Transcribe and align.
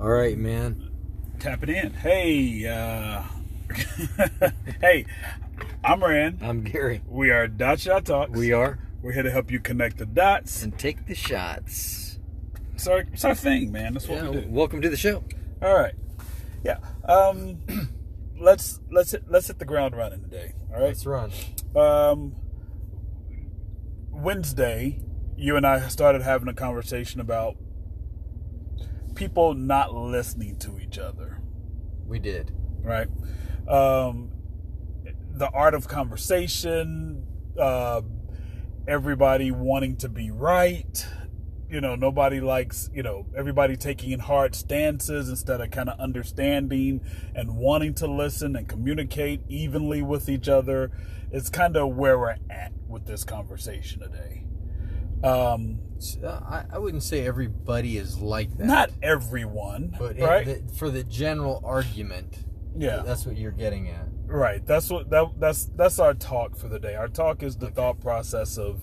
All 0.00 0.08
right, 0.08 0.36
man. 0.38 0.90
Tap 1.38 1.62
it 1.62 1.68
in. 1.70 1.92
Hey, 1.92 2.66
uh, 2.66 3.22
hey, 4.80 5.04
I'm 5.84 6.02
Rand. 6.02 6.38
I'm 6.42 6.62
Gary. 6.62 7.02
We 7.06 7.30
are 7.30 7.46
Dot 7.46 7.80
Shot 7.80 8.06
Talks. 8.06 8.30
We 8.32 8.52
are. 8.52 8.78
We're 9.02 9.12
here 9.12 9.22
to 9.22 9.30
help 9.30 9.50
you 9.50 9.60
connect 9.60 9.98
the 9.98 10.06
dots. 10.06 10.62
And 10.62 10.78
take 10.78 11.06
the 11.06 11.14
shots. 11.14 12.18
It's 12.74 12.86
our, 12.86 13.00
it's 13.12 13.24
our 13.24 13.34
thing, 13.34 13.72
man. 13.72 13.92
That's 13.94 14.08
what 14.08 14.22
Yeah, 14.22 14.30
we 14.30 14.40
do. 14.42 14.48
welcome 14.48 14.80
to 14.80 14.88
the 14.88 14.96
show. 14.96 15.22
All 15.60 15.74
right. 15.78 15.94
Yeah. 16.64 16.78
Um, 17.04 17.58
let's 18.40 18.80
let's 18.90 19.10
hit, 19.12 19.24
let's 19.28 19.48
hit 19.48 19.58
the 19.58 19.64
ground 19.66 19.94
running 19.96 20.22
today. 20.22 20.54
All 20.70 20.80
right. 20.80 20.86
Let's 20.88 21.04
run. 21.04 21.30
Um, 21.76 22.36
Wednesday, 24.10 25.02
you 25.36 25.56
and 25.56 25.66
I 25.66 25.88
started 25.88 26.22
having 26.22 26.48
a 26.48 26.54
conversation 26.54 27.20
about 27.20 27.56
people 29.20 29.52
not 29.52 29.92
listening 29.94 30.56
to 30.56 30.80
each 30.80 30.98
other. 30.98 31.42
We 32.06 32.18
did. 32.18 32.52
right? 32.80 33.06
Um, 33.68 34.32
the 35.34 35.50
art 35.50 35.74
of 35.74 35.86
conversation, 35.86 37.26
uh, 37.58 38.00
everybody 38.88 39.50
wanting 39.50 39.96
to 39.98 40.08
be 40.08 40.30
right. 40.30 41.06
You 41.68 41.82
know, 41.82 41.96
nobody 41.96 42.40
likes, 42.40 42.88
you 42.94 43.02
know, 43.02 43.26
everybody 43.36 43.76
taking 43.76 44.12
in 44.12 44.20
hard 44.20 44.54
stances 44.54 45.28
instead 45.28 45.60
of 45.60 45.70
kind 45.70 45.90
of 45.90 46.00
understanding 46.00 47.02
and 47.34 47.56
wanting 47.56 47.92
to 47.96 48.06
listen 48.06 48.56
and 48.56 48.66
communicate 48.66 49.42
evenly 49.48 50.00
with 50.00 50.30
each 50.30 50.48
other. 50.48 50.90
It's 51.30 51.50
kind 51.50 51.76
of 51.76 51.94
where 51.94 52.18
we're 52.18 52.36
at 52.48 52.72
with 52.88 53.04
this 53.04 53.22
conversation 53.24 54.00
today. 54.00 54.46
Um, 55.22 55.78
Uh, 56.24 56.28
I, 56.28 56.64
I 56.72 56.78
wouldn't 56.78 57.02
say 57.02 57.26
everybody 57.26 57.98
is 57.98 58.18
like 58.20 58.56
that. 58.56 58.66
not 58.66 58.90
everyone, 59.02 59.94
but 59.98 60.16
it- 60.16 60.22
right? 60.22 60.46
the- 60.46 60.72
for 60.74 60.88
the 60.90 61.04
general 61.04 61.60
argument, 61.62 62.38
yeah. 62.74 63.02
that's 63.04 63.26
what 63.26 63.36
you're 63.36 63.50
getting 63.52 63.88
at. 63.90 64.06
Right. 64.26 64.64
That's 64.64 64.88
what 64.88 65.10
that 65.10 65.26
that's 65.38 65.66
that's 65.76 65.98
our 65.98 66.14
talk 66.14 66.56
for 66.56 66.68
the 66.68 66.78
day. 66.78 66.94
Our 66.94 67.08
talk 67.08 67.42
is 67.42 67.56
the 67.56 67.68
thought 67.70 68.00
process 68.00 68.56
of 68.56 68.82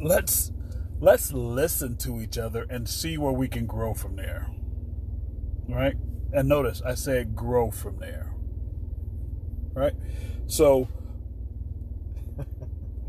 let's 0.00 0.52
let's 1.00 1.32
listen 1.32 1.96
to 1.98 2.20
each 2.20 2.36
other 2.36 2.66
and 2.68 2.88
see 2.88 3.16
where 3.16 3.32
we 3.32 3.48
can 3.48 3.64
grow 3.66 3.94
from 3.94 4.16
there. 4.16 4.48
Right? 5.68 5.94
And 6.32 6.48
notice 6.48 6.82
I 6.84 6.94
said 6.94 7.34
grow 7.36 7.70
from 7.70 7.98
there. 7.98 8.34
Right? 9.74 9.94
So 10.46 10.88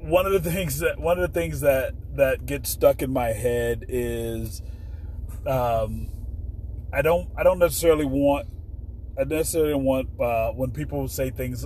one 0.04 0.26
of 0.26 0.44
the 0.44 0.52
things 0.52 0.80
that 0.80 1.00
one 1.00 1.18
of 1.18 1.34
the 1.34 1.40
things 1.40 1.62
that 1.62 1.94
that 2.18 2.46
gets 2.46 2.70
stuck 2.70 3.02
in 3.02 3.12
my 3.12 3.30
head 3.30 3.86
is 3.88 4.62
um 5.48 6.10
I 6.92 7.02
don't 7.02 7.30
I 7.38 7.44
don't 7.44 7.60
necessarily 7.60 8.06
want 8.06 8.48
I 9.18 9.24
necessarily 9.24 9.76
want 9.76 10.10
uh, 10.20 10.52
when 10.52 10.72
people 10.72 11.08
say 11.08 11.30
things. 11.30 11.66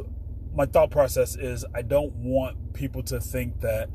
My 0.53 0.65
thought 0.65 0.91
process 0.91 1.35
is 1.35 1.65
I 1.73 1.81
don't 1.81 2.13
want 2.15 2.73
people 2.73 3.01
to 3.03 3.19
think 3.19 3.61
that 3.61 3.89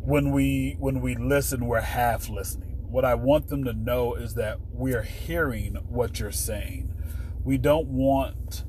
when 0.00 0.32
we 0.32 0.76
when 0.78 1.00
we 1.00 1.14
listen 1.14 1.66
we're 1.66 1.80
half 1.80 2.28
listening. 2.28 2.76
What 2.88 3.04
I 3.04 3.14
want 3.14 3.48
them 3.48 3.64
to 3.64 3.72
know 3.72 4.14
is 4.14 4.34
that 4.34 4.58
we 4.72 4.94
are 4.94 5.02
hearing 5.02 5.74
what 5.88 6.18
you're 6.18 6.32
saying. 6.32 6.92
We 7.44 7.58
don't 7.58 7.88
want 7.88 8.64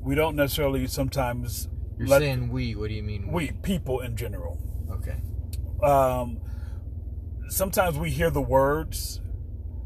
we 0.00 0.14
don't 0.14 0.34
necessarily 0.34 0.86
sometimes 0.86 1.68
You're 2.00 2.08
let 2.08 2.22
saying 2.22 2.48
we. 2.48 2.74
What 2.74 2.88
do 2.88 2.94
you 2.94 3.02
mean 3.02 3.30
we 3.30 3.52
people 3.62 4.00
in 4.00 4.16
general 4.16 4.58
Okay. 4.90 5.16
um, 5.82 6.40
sometimes 7.50 7.98
we 7.98 8.08
hear 8.10 8.30
the 8.30 8.40
words, 8.40 9.20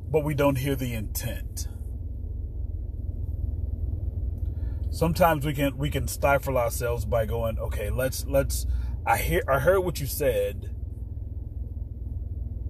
but 0.09 0.23
we 0.23 0.33
don't 0.33 0.55
hear 0.59 0.77
the 0.77 0.95
intent. 0.95 1.67
Sometimes 4.91 5.45
we 5.45 5.55
can 5.55 5.77
we 5.77 5.91
can 5.91 6.07
stifle 6.07 6.57
ourselves 6.57 7.05
by 7.05 7.27
going, 7.27 7.59
okay, 7.59 7.91
let's 7.91 8.25
let's. 8.27 8.65
I 9.05 9.17
hear 9.17 9.43
I 9.49 9.59
heard 9.59 9.81
what 9.81 9.99
you 9.99 10.07
said, 10.07 10.73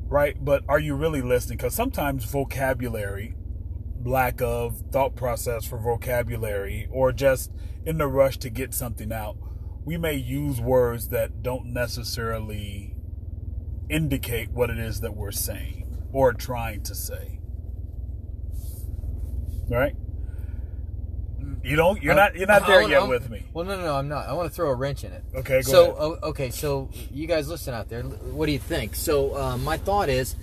right? 0.07 0.43
But 0.43 0.65
are 0.71 0.79
you 0.79 0.95
really 0.95 1.21
listening? 1.21 1.59
Because 1.59 1.75
sometimes 1.75 2.25
vocabulary, 2.25 3.35
lack 4.03 4.41
of 4.41 4.85
thought 4.91 5.17
process 5.17 5.67
for 5.67 5.77
vocabulary, 5.77 6.89
or 6.91 7.13
just 7.13 7.51
in 7.87 7.99
the 7.99 8.07
rush 8.07 8.39
to 8.39 8.51
get 8.51 8.75
something 8.75 9.13
out, 9.13 9.37
we 9.85 9.97
may 9.97 10.15
use 10.15 10.61
words 10.61 11.09
that 11.09 11.43
don't 11.43 11.67
necessarily 11.67 12.97
indicate 13.91 14.51
what 14.51 14.71
it 14.71 14.79
is 14.79 15.01
that 15.01 15.15
we're 15.15 15.31
saying 15.31 15.99
or 16.13 16.33
trying 16.33 16.83
to 16.83 16.95
say. 16.95 17.41
Right? 19.69 19.97
You 21.63 21.77
don't. 21.77 22.03
You're 22.03 22.15
not. 22.15 22.37
You're 22.37 22.47
not 22.47 22.63
I- 22.65 22.67
there 22.67 22.83
yet 22.83 23.01
I'm- 23.01 23.09
with 23.09 23.31
me. 23.31 23.47
Well, 23.55 23.65
no, 23.65 23.77
no, 23.77 23.85
no, 23.85 23.95
I'm 23.97 24.09
not. 24.09 24.29
I 24.29 24.35
want 24.35 24.51
to 24.51 24.55
throw 24.55 24.69
a 24.69 24.75
wrench 24.75 25.03
in 25.03 25.13
it. 25.13 25.25
Okay, 25.35 25.63
go 25.63 25.73
so, 25.73 25.91
ahead. 25.93 26.23
okay, 26.25 26.51
so 26.51 26.91
you 27.11 27.27
guys 27.27 27.49
listen 27.49 27.73
out 27.73 27.89
there. 27.89 28.03
What 28.03 28.47
do 28.47 28.53
you 28.53 28.59
think? 28.59 28.95
So, 28.95 29.35
um, 29.37 29.65
my 29.65 29.79
thought 29.79 30.11
is, 30.11 30.37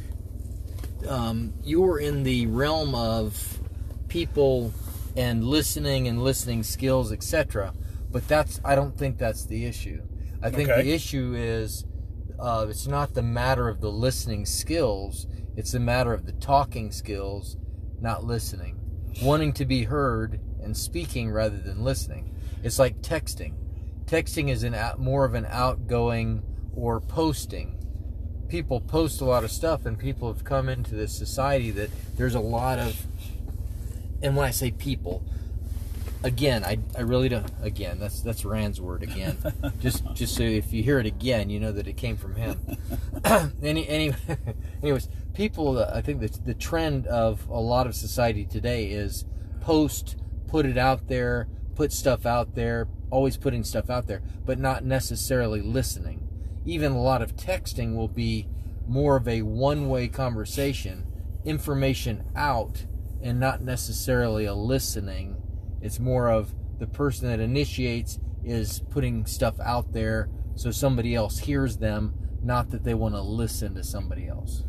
um, 1.08 1.54
you're 1.64 2.00
in 2.00 2.24
the 2.24 2.48
realm 2.48 2.96
of 2.96 3.60
people 4.08 4.74
and 5.16 5.44
listening 5.44 6.08
and 6.08 6.24
listening 6.24 6.64
skills, 6.64 7.12
etc. 7.12 7.74
But 8.12 8.28
that's. 8.28 8.60
I 8.64 8.76
don't 8.76 8.98
think 8.98 9.18
that's 9.18 9.46
the 9.46 9.66
issue. 9.66 10.02
I 10.42 10.50
think 10.50 10.70
Okay. 10.70 10.82
the 10.84 10.92
issue 10.92 11.34
is, 11.38 11.86
uh, 12.40 12.66
it's 12.70 12.88
not 12.88 13.14
the 13.14 13.22
matter 13.22 13.68
of 13.70 13.80
the 13.82 13.92
listening 13.92 14.46
skills. 14.46 15.28
It's 15.56 15.72
the 15.74 15.80
matter 15.80 16.14
of 16.14 16.26
the 16.26 16.32
talking 16.32 16.92
skills, 16.92 17.58
not 18.00 18.24
listening, 18.24 18.80
wanting 19.22 19.54
to 19.54 19.66
be 19.66 19.84
heard 19.84 20.40
and 20.64 20.76
speaking 20.76 21.30
rather 21.32 21.58
than 21.58 21.84
listening. 21.84 22.34
It's 22.64 22.80
like 22.80 23.02
texting. 23.02 23.54
Texting 24.06 24.50
is 24.50 24.64
an 24.64 24.74
out, 24.74 25.00
more 25.00 25.26
of 25.26 25.34
an 25.36 25.46
outgoing 25.50 26.42
or 26.76 27.00
posting. 27.00 27.78
People 28.48 28.82
post 28.82 29.22
a 29.22 29.26
lot 29.26 29.44
of 29.44 29.52
stuff, 29.52 29.86
and 29.86 29.98
people 29.98 30.32
have 30.32 30.44
come 30.44 30.68
into 30.68 30.96
this 30.96 31.14
society 31.14 31.72
that 31.72 31.90
there's 32.18 32.36
a 32.36 32.40
lot 32.40 32.80
of. 32.80 33.06
And 34.22 34.36
when 34.36 34.46
I 34.46 34.52
say 34.52 34.72
people, 34.72 35.24
again, 36.24 36.64
I, 36.64 36.78
I 36.98 37.02
really 37.02 37.30
don't. 37.30 37.50
Again, 37.62 38.00
that's 38.00 38.22
that's 38.22 38.46
Rand's 38.46 38.80
word 38.80 39.04
again. 39.04 39.38
just 39.80 40.04
just 40.14 40.36
so 40.36 40.44
if 40.44 40.74
you 40.74 40.84
hear 40.84 41.00
it 41.00 41.06
again, 41.06 41.50
you 41.50 41.60
know 41.60 41.72
that 41.72 41.88
it 41.88 41.98
came 41.98 42.18
from 42.18 42.36
him. 42.36 42.60
any 43.64 43.88
any 43.88 44.14
anyways, 44.84 45.10
people. 45.34 45.78
uh, 45.80 45.92
I 45.94 46.02
think 46.02 46.22
that 46.22 46.46
the 46.46 46.54
trend 46.54 47.08
of 47.08 47.48
a 47.50 47.60
lot 47.60 47.88
of 47.88 47.96
society 47.96 48.46
today 48.46 48.88
is 48.88 49.26
post, 49.62 50.18
put 50.48 50.66
it 50.66 50.78
out 50.78 51.08
there, 51.08 51.48
put 51.76 51.92
stuff 51.92 52.26
out 52.26 52.56
there, 52.56 52.88
always 53.10 53.38
putting 53.38 53.64
stuff 53.64 53.90
out 53.90 54.08
there, 54.08 54.22
but 54.46 54.60
not 54.60 54.84
necessarily 54.84 55.62
listening. 55.62 56.28
Even 56.66 56.92
a 56.92 57.02
lot 57.02 57.22
of 57.22 57.36
texting 57.36 57.96
will 57.96 58.08
be 58.08 58.48
more 58.88 59.16
of 59.16 59.28
a 59.28 59.42
one-way 59.42 60.08
conversation, 60.08 61.06
information 61.46 62.24
out, 62.36 62.86
and 63.24 63.40
not 63.40 63.62
necessarily 63.62 64.46
a 64.46 64.54
listening. 64.54 65.42
It's 65.82 66.00
more 66.00 66.30
of 66.30 66.54
the 66.80 66.88
person 66.88 67.28
that 67.30 67.40
initiates 67.40 68.20
is 68.44 68.80
putting 68.90 69.26
stuff 69.26 69.60
out 69.60 69.94
there 69.94 70.30
so 70.56 70.72
somebody 70.72 71.16
else 71.16 71.40
hears 71.40 71.78
them, 71.78 72.14
not 72.44 72.72
that 72.72 72.84
they 72.84 72.94
want 72.94 73.16
to 73.16 73.22
listen 73.22 73.76
to 73.76 73.84
somebody 73.84 74.28
else. 74.28 74.64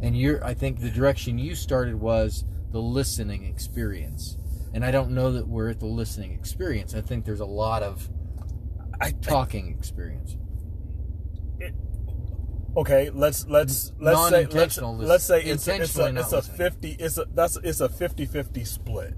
And 0.00 0.16
you're 0.16 0.44
I 0.44 0.54
think 0.54 0.80
the 0.80 0.90
direction 0.90 1.38
you 1.38 1.54
started 1.54 1.96
was 1.96 2.44
the 2.70 2.80
listening 2.80 3.44
experience. 3.44 4.36
And 4.72 4.84
I 4.84 4.90
don't 4.90 5.10
know 5.10 5.32
that 5.32 5.46
we're 5.46 5.70
at 5.70 5.80
the 5.80 5.86
listening 5.86 6.32
experience. 6.32 6.94
I 6.94 7.00
think 7.00 7.24
there's 7.24 7.40
a 7.40 7.46
lot 7.46 7.82
of 7.82 8.08
I, 9.00 9.08
I 9.08 9.10
talking 9.12 9.68
experience. 9.68 10.36
Okay. 12.76 13.10
Let's 13.10 13.46
let's 13.46 13.92
let's 13.98 14.28
say 14.28 14.46
let's, 14.46 14.78
let's 14.80 15.24
say 15.24 15.42
it's 15.42 15.66
a, 15.68 15.82
it's 15.82 15.98
a, 15.98 16.06
it's 16.06 16.32
a 16.32 16.36
listening. 16.36 16.56
fifty. 16.56 16.90
It's 16.92 17.18
a 17.18 17.26
that's 17.34 17.56
it's 17.56 17.80
a 17.80 17.88
50-50 17.88 18.66
split. 18.66 19.14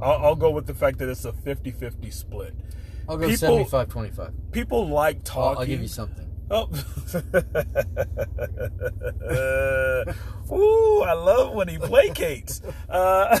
I'll, 0.00 0.26
I'll 0.26 0.36
go 0.36 0.50
with 0.50 0.66
the 0.66 0.74
fact 0.74 0.98
that 0.98 1.08
it's 1.08 1.24
a 1.24 1.32
50-50 1.32 2.12
split. 2.12 2.54
I'll 3.08 3.16
go 3.16 3.26
People- 3.28 3.36
75 3.38 3.88
25. 3.88 4.32
People 4.52 4.88
like 4.88 5.16
I'll, 5.16 5.22
talking. 5.22 5.58
I'll 5.60 5.66
give 5.66 5.82
you 5.82 5.88
something. 5.88 6.24
Oh. 6.50 6.66
Ooh, 10.50 11.02
I 11.02 11.12
love 11.12 11.52
when 11.52 11.68
he 11.68 11.76
placates. 11.76 12.62
Uh, 12.88 13.38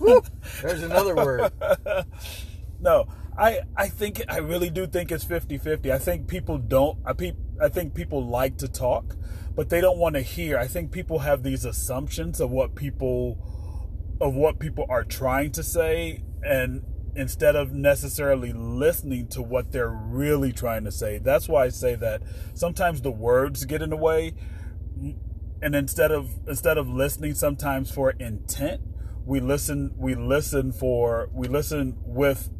There's 0.62 0.84
another 0.84 1.16
word. 1.16 1.50
no, 2.80 3.08
I 3.38 3.60
I 3.76 3.88
think 3.88 4.22
I 4.28 4.38
really 4.38 4.70
do 4.70 4.86
think 4.86 5.12
it's 5.12 5.24
50-50. 5.24 5.90
I 5.92 5.98
think 5.98 6.26
people 6.26 6.58
don't 6.58 6.98
I 7.06 7.12
peop, 7.12 7.36
I 7.62 7.68
think 7.68 7.94
people 7.94 8.26
like 8.26 8.58
to 8.58 8.68
talk, 8.68 9.16
but 9.54 9.68
they 9.68 9.80
don't 9.80 9.98
want 9.98 10.16
to 10.16 10.22
hear. 10.22 10.58
I 10.58 10.66
think 10.66 10.90
people 10.90 11.20
have 11.20 11.42
these 11.42 11.64
assumptions 11.64 12.40
of 12.40 12.50
what 12.50 12.74
people 12.74 13.38
of 14.20 14.34
what 14.34 14.58
people 14.58 14.86
are 14.88 15.04
trying 15.04 15.52
to 15.52 15.62
say 15.62 16.24
and 16.42 16.82
instead 17.14 17.56
of 17.56 17.72
necessarily 17.72 18.52
listening 18.52 19.28
to 19.28 19.42
what 19.42 19.72
they're 19.72 19.88
really 19.88 20.52
trying 20.52 20.84
to 20.84 20.92
say. 20.92 21.18
That's 21.18 21.48
why 21.48 21.64
I 21.64 21.68
say 21.68 21.94
that 21.96 22.22
sometimes 22.54 23.02
the 23.02 23.10
words 23.10 23.64
get 23.64 23.82
in 23.82 23.90
the 23.90 23.96
way. 23.96 24.34
and 25.62 25.74
instead 25.74 26.10
of 26.10 26.30
instead 26.48 26.78
of 26.78 26.88
listening 26.88 27.34
sometimes 27.34 27.90
for 27.90 28.10
intent, 28.10 28.80
we 29.24 29.40
listen 29.40 29.94
we 29.96 30.14
listen 30.14 30.72
for 30.72 31.28
we 31.32 31.48
listen 31.48 31.96
with 32.04 32.50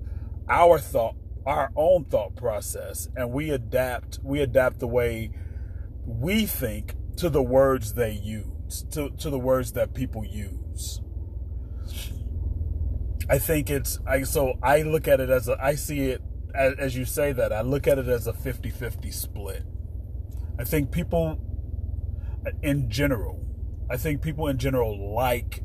our 0.49 0.79
thought 0.79 1.15
our 1.47 1.71
own 1.77 2.05
thought 2.05 2.37
process 2.37 3.09
and 3.17 3.31
we 3.31 3.51
adapt 3.51 4.19
we 4.23 4.41
adapt 4.41 4.81
the 4.81 4.87
way 4.87 5.31
we 6.05 6.47
think 6.47 6.95
to 7.17 7.29
the 7.31 7.43
words 7.43 7.95
they 7.95 8.13
use 8.13 8.85
to, 8.91 9.11
to 9.11 9.31
the 9.31 9.39
words 9.39 9.73
that 9.73 9.95
people 9.95 10.25
use. 10.25 11.01
I 13.31 13.39
think 13.39 13.71
it's 13.71 13.99
i 14.07 14.23
so 14.23 14.55
i 14.63 14.83
look 14.83 15.07
at 15.07 15.21
it 15.21 15.31
as 15.31 15.49
a 15.49 15.57
i 15.63 15.75
see 15.75 16.11
it 16.11 16.23
as, 16.55 16.75
as 16.79 16.97
you 16.97 17.05
say 17.05 17.33
that 17.33 17.53
i 17.53 17.61
look 17.61 17.87
at 17.87 17.99
it 17.99 18.09
as 18.09 18.27
a 18.27 18.33
50-50 18.33 19.13
split. 19.13 19.65
I 20.59 20.65
think 20.65 20.91
people 20.91 21.39
uh, 22.47 22.51
in 22.63 22.91
general 22.91 23.45
i 23.91 23.97
think 23.97 24.23
people 24.23 24.49
in 24.49 24.59
general 24.59 25.15
like 25.15 25.63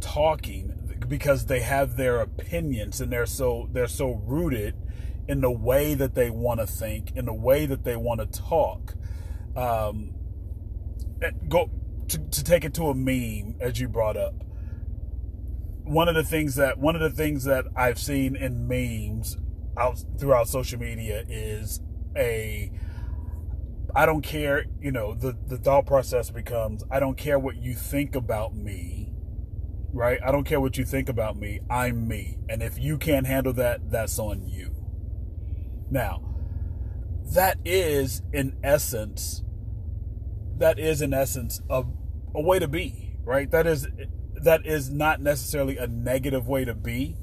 talking 0.00 0.79
because 1.08 1.46
they 1.46 1.60
have 1.60 1.96
their 1.96 2.20
opinions 2.20 3.00
and 3.00 3.12
they're 3.12 3.26
so 3.26 3.68
they're 3.72 3.86
so 3.86 4.22
rooted 4.24 4.74
in 5.28 5.40
the 5.40 5.50
way 5.50 5.94
that 5.94 6.14
they 6.14 6.30
want 6.30 6.60
to 6.60 6.66
think, 6.66 7.12
in 7.14 7.26
the 7.26 7.34
way 7.34 7.66
that 7.66 7.84
they 7.84 7.96
want 7.96 8.20
to 8.20 8.40
talk. 8.40 8.94
Um, 9.56 10.14
go 11.48 11.70
to, 12.08 12.18
to 12.18 12.44
take 12.44 12.64
it 12.64 12.74
to 12.74 12.88
a 12.88 12.94
meme, 12.94 13.56
as 13.60 13.78
you 13.80 13.88
brought 13.88 14.16
up. 14.16 14.34
One 15.84 16.08
of 16.08 16.14
the 16.14 16.24
things 16.24 16.56
that 16.56 16.78
one 16.78 16.94
of 16.94 17.00
the 17.00 17.10
things 17.10 17.44
that 17.44 17.66
I've 17.76 17.98
seen 17.98 18.36
in 18.36 18.66
memes 18.66 19.36
out 19.76 20.02
throughout 20.18 20.48
social 20.48 20.78
media 20.78 21.24
is 21.28 21.80
a 22.16 22.70
I 23.94 24.06
don't 24.06 24.22
care, 24.22 24.66
you 24.80 24.92
know, 24.92 25.14
the, 25.14 25.36
the 25.46 25.56
thought 25.56 25.86
process 25.86 26.30
becomes 26.30 26.84
I 26.90 27.00
don't 27.00 27.16
care 27.16 27.38
what 27.38 27.56
you 27.56 27.74
think 27.74 28.14
about 28.14 28.54
me 28.54 28.99
right? 29.92 30.20
I 30.24 30.30
don't 30.30 30.44
care 30.44 30.60
what 30.60 30.76
you 30.78 30.84
think 30.84 31.08
about 31.08 31.36
me. 31.36 31.60
I'm 31.70 32.06
me. 32.08 32.38
And 32.48 32.62
if 32.62 32.78
you 32.78 32.98
can't 32.98 33.26
handle 33.26 33.52
that, 33.54 33.90
that's 33.90 34.18
on 34.18 34.46
you. 34.48 34.74
Now, 35.90 36.22
that 37.34 37.58
is 37.64 38.22
in 38.32 38.56
essence 38.62 39.42
that 40.60 40.78
is 40.78 41.02
in 41.02 41.12
essence 41.12 41.60
a, 41.68 41.84
a 42.34 42.40
way 42.40 42.58
to 42.58 42.68
be, 42.68 43.16
right? 43.24 43.50
That 43.50 43.66
is 43.66 43.88
that 44.42 44.64
is 44.64 44.90
not 44.90 45.20
necessarily 45.20 45.76
a 45.76 45.86
negative 45.86 46.46
way 46.46 46.64
to 46.64 46.74
be. 46.74 47.16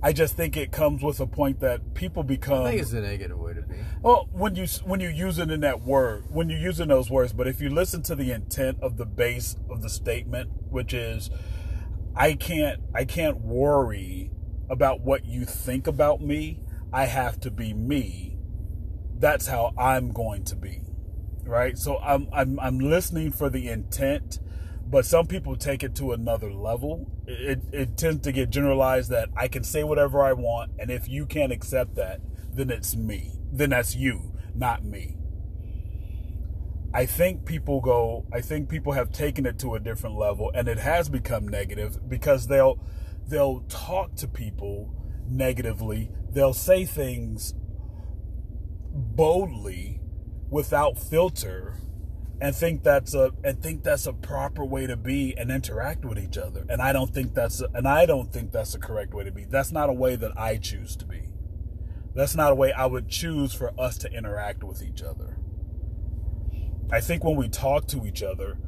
I 0.00 0.12
just 0.12 0.36
think 0.36 0.56
it 0.56 0.70
comes 0.70 1.02
with 1.02 1.18
a 1.18 1.26
point 1.26 1.58
that 1.58 1.94
people 1.94 2.22
become. 2.22 2.62
I 2.62 2.70
think 2.70 2.82
it's 2.82 2.92
a 2.92 3.00
negative 3.00 3.36
way 3.36 3.54
to 3.54 3.62
be. 3.62 3.76
Well, 4.00 4.28
when 4.30 4.54
you 4.54 4.66
when 4.84 5.00
you 5.00 5.08
use 5.08 5.38
it 5.38 5.50
in 5.50 5.60
that 5.60 5.82
word, 5.82 6.26
when 6.30 6.48
you're 6.48 6.60
using 6.60 6.88
those 6.88 7.10
words, 7.10 7.32
but 7.32 7.48
if 7.48 7.60
you 7.60 7.68
listen 7.68 8.02
to 8.04 8.14
the 8.14 8.30
intent 8.30 8.78
of 8.80 8.96
the 8.96 9.06
base 9.06 9.56
of 9.68 9.82
the 9.82 9.90
statement, 9.90 10.50
which 10.70 10.94
is 10.94 11.30
I 12.18 12.34
can't 12.34 12.80
I 12.92 13.04
can't 13.04 13.40
worry 13.40 14.32
about 14.68 15.00
what 15.02 15.24
you 15.24 15.44
think 15.44 15.86
about 15.86 16.20
me. 16.20 16.60
I 16.92 17.04
have 17.04 17.38
to 17.40 17.50
be 17.50 17.72
me. 17.72 18.36
That's 19.16 19.46
how 19.46 19.72
I'm 19.78 20.10
going 20.10 20.42
to 20.44 20.56
be. 20.56 20.82
Right? 21.44 21.78
So 21.78 21.98
I'm 21.98 22.28
I'm 22.32 22.58
I'm 22.58 22.80
listening 22.80 23.30
for 23.30 23.48
the 23.48 23.68
intent, 23.68 24.40
but 24.84 25.06
some 25.06 25.28
people 25.28 25.54
take 25.56 25.84
it 25.84 25.94
to 25.96 26.10
another 26.10 26.52
level. 26.52 27.08
It 27.28 27.60
it 27.72 27.96
tends 27.96 28.22
to 28.22 28.32
get 28.32 28.50
generalized 28.50 29.10
that 29.10 29.28
I 29.36 29.46
can 29.46 29.62
say 29.62 29.84
whatever 29.84 30.24
I 30.24 30.32
want 30.32 30.72
and 30.78 30.90
if 30.90 31.08
you 31.08 31.24
can't 31.24 31.52
accept 31.52 31.94
that, 31.94 32.20
then 32.52 32.70
it's 32.70 32.96
me. 32.96 33.34
Then 33.52 33.70
that's 33.70 33.94
you, 33.94 34.34
not 34.56 34.84
me. 34.84 35.17
I 36.92 37.04
think 37.04 37.44
people 37.44 37.80
go, 37.80 38.26
I 38.32 38.40
think 38.40 38.68
people 38.68 38.92
have 38.92 39.12
taken 39.12 39.44
it 39.44 39.58
to 39.60 39.74
a 39.74 39.80
different 39.80 40.16
level 40.16 40.50
and 40.54 40.68
it 40.68 40.78
has 40.78 41.08
become 41.08 41.46
negative 41.46 42.08
because 42.08 42.46
they'll 42.46 42.78
they'll 43.26 43.60
talk 43.68 44.14
to 44.16 44.28
people 44.28 44.94
negatively. 45.28 46.10
They'll 46.30 46.54
say 46.54 46.86
things 46.86 47.54
boldly 48.90 50.00
without 50.50 50.98
filter 50.98 51.78
and 52.40 52.54
think 52.54 52.82
that's 52.84 53.14
a 53.14 53.32
and 53.44 53.62
think 53.62 53.82
that's 53.82 54.06
a 54.06 54.12
proper 54.12 54.64
way 54.64 54.86
to 54.86 54.96
be 54.96 55.36
and 55.36 55.50
interact 55.50 56.04
with 56.04 56.18
each 56.18 56.38
other. 56.38 56.64
And 56.68 56.80
I 56.80 56.92
don't 56.92 57.12
think 57.12 57.34
that's 57.34 57.60
a, 57.60 57.68
and 57.74 57.86
I 57.86 58.06
don't 58.06 58.32
think 58.32 58.52
that's 58.52 58.72
the 58.72 58.78
correct 58.78 59.12
way 59.12 59.24
to 59.24 59.32
be. 59.32 59.44
That's 59.44 59.72
not 59.72 59.90
a 59.90 59.92
way 59.92 60.16
that 60.16 60.38
I 60.38 60.56
choose 60.56 60.96
to 60.96 61.04
be. 61.04 61.28
That's 62.14 62.34
not 62.34 62.52
a 62.52 62.54
way 62.54 62.72
I 62.72 62.86
would 62.86 63.08
choose 63.08 63.52
for 63.52 63.72
us 63.78 63.98
to 63.98 64.10
interact 64.10 64.64
with 64.64 64.82
each 64.82 65.02
other. 65.02 65.36
I 66.90 67.00
think 67.00 67.24
when 67.24 67.36
we 67.36 67.48
talk 67.48 67.86
to 67.88 68.06
each 68.06 68.22
other, 68.22 68.58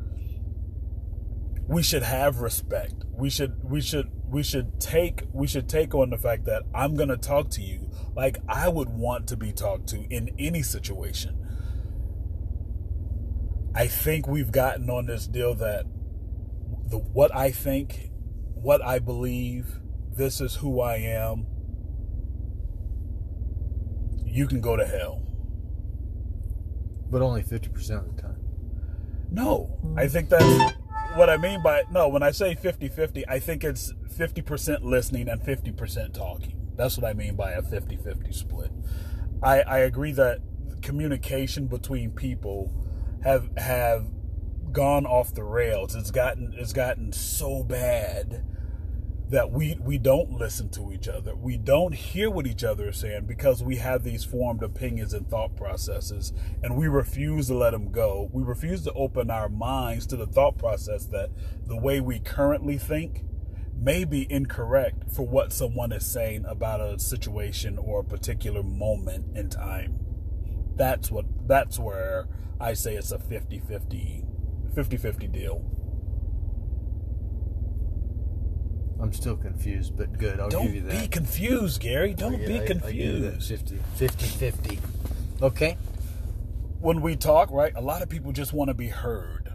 we 1.67 1.83
should 1.83 2.03
have 2.03 2.41
respect. 2.41 3.05
We 3.13 3.31
should 3.31 3.63
we 3.63 3.81
should 3.81 4.11
we 4.29 4.43
should 4.43 4.81
take 4.81 5.23
we 5.33 5.47
should 5.47 5.69
take 5.69 5.95
on 5.95 6.11
the 6.11 6.19
fact 6.19 6.45
that 6.47 6.65
I'm 6.75 6.97
going 6.97 7.09
to 7.09 7.17
talk 7.17 7.51
to 7.51 7.63
you 7.63 7.91
like 8.15 8.39
I 8.49 8.69
would 8.69 8.89
want 8.89 9.29
to 9.29 9.37
be 9.37 9.53
talked 9.53 9.89
to 9.91 10.03
in 10.11 10.35
any 10.39 10.63
situation. 10.63 11.37
I 13.75 13.87
think 13.87 14.27
we've 14.27 14.51
gotten 14.51 14.91
on 14.91 15.07
this 15.07 15.27
deal 15.27 15.55
that 15.55 15.87
the 16.89 16.99
what 16.99 17.35
I 17.35 17.53
think, 17.53 18.11
what 18.55 18.85
I 18.85 18.99
believe, 18.99 19.81
this 20.11 20.41
is 20.41 20.57
who 20.57 20.81
I 20.81 20.97
am. 20.97 21.47
You 24.27 24.47
can 24.47 24.61
go 24.61 24.77
to 24.77 24.85
hell. 24.85 25.30
But 27.11 27.23
only 27.23 27.43
50% 27.43 27.91
of 27.99 28.17
the 28.17 28.23
time. 28.23 28.37
No, 29.31 29.79
I 29.97 30.09
think 30.09 30.29
that's 30.29 30.75
what 31.15 31.31
I 31.31 31.37
mean 31.37 31.63
by 31.63 31.85
no. 31.91 32.09
When 32.09 32.23
I 32.23 32.31
say 32.31 32.55
50 32.55 32.89
50, 32.89 33.29
I 33.29 33.39
think 33.39 33.65
it's 33.65 33.93
50% 33.93 34.83
listening 34.83 35.29
and 35.29 35.41
50% 35.41 36.13
talking. 36.13 36.57
That's 36.77 36.97
what 36.97 37.09
I 37.09 37.13
mean 37.13 37.37
by 37.37 37.53
a 37.53 37.63
50 37.63 37.97
50 37.97 38.33
split. 38.33 38.71
I, 39.43 39.61
I 39.63 39.79
agree 39.79 40.13
that 40.13 40.41
communication 40.83 41.67
between 41.67 42.11
people 42.11 42.73
have 43.23 43.51
have 43.57 44.07
gone 44.73 45.07
off 45.07 45.35
the 45.35 45.45
rails. 45.45 45.95
It's 45.95 46.11
gotten 46.11 46.55
it's 46.57 46.73
gotten 46.73 47.13
so 47.13 47.63
bad 47.63 48.45
that 49.31 49.53
we 49.53 49.77
we 49.81 49.97
don't 49.97 50.33
listen 50.33 50.69
to 50.71 50.93
each 50.93 51.07
other. 51.07 51.37
We 51.37 51.57
don't 51.57 51.95
hear 51.95 52.29
what 52.29 52.49
each 52.49 52.65
other 52.65 52.89
is 52.89 52.97
saying 52.99 53.27
because 53.27 53.63
we 53.63 53.77
have 53.77 54.03
these 54.03 54.25
formed 54.25 54.63
opinions 54.63 55.15
and 55.15 55.29
thought 55.29 55.57
processes 55.57 56.33
and 56.65 56.77
we 56.77 56.89
refuse 56.89 57.47
to 57.47 57.55
let 57.55 57.71
them 57.71 57.93
go. 57.93 58.29
We 58.33 58.43
refuse 58.43 58.83
to 58.85 58.93
open 58.93 59.31
our 59.31 59.49
minds 59.49 60.07
to 60.09 60.17
the 60.17 60.27
thought 60.27 60.59
process 60.59 61.07
that 61.07 61.31
the 61.65 61.77
way 61.77 62.01
we 62.01 62.19
currently 62.19 62.77
think 62.77 63.25
may 63.77 64.05
be 64.05 64.31
incorrect 64.31 65.05
for 65.13 65.27
what 65.27 65.53
someone 65.53 65.93
is 65.93 66.05
saying 66.05 66.45
about 66.47 66.81
a 66.81 66.99
situation 66.99 67.79
or 67.79 68.01
a 68.01 68.05
particular 68.05 68.65
moment 68.65 69.37
in 69.37 69.49
time. 69.49 70.01
That's 70.75 71.09
what 71.11 71.27
that's 71.47 71.79
where 71.79 72.27
I 72.61 72.75
say 72.75 72.97
it's 72.97 73.13
a 73.13 73.19
50-50 73.19 74.27
50-50 74.75 75.33
deal. 75.33 75.65
I'm 79.01 79.13
still 79.13 79.37
confused, 79.37 79.97
but 79.97 80.19
good. 80.19 80.41
I'll 80.41 80.49
Don't 80.51 80.67
give 80.67 80.75
you 80.75 80.81
that. 80.83 81.01
be 81.03 81.09
confused, 81.09 81.81
Gary. 81.81 82.15
Don't 82.15 82.35
oh, 82.35 82.39
Yeah, 82.39 82.47
be 82.47 82.53
I- 82.55 82.57
I 82.57 82.61
that 82.61 82.67
confused. 82.67 83.49
50, 83.49 83.79
50, 83.97 84.27
50. 84.27 84.79
Okay. 85.43 85.79
when 86.81 87.01
we 87.03 87.17
talk, 87.17 87.51
right, 87.51 87.73
a 87.77 87.81
lot 87.81 88.03
of 88.03 88.09
people 88.09 88.33
just 88.33 88.53
want 88.53 88.69
to 88.69 88.75
be 88.75 88.89
heard. 88.89 89.53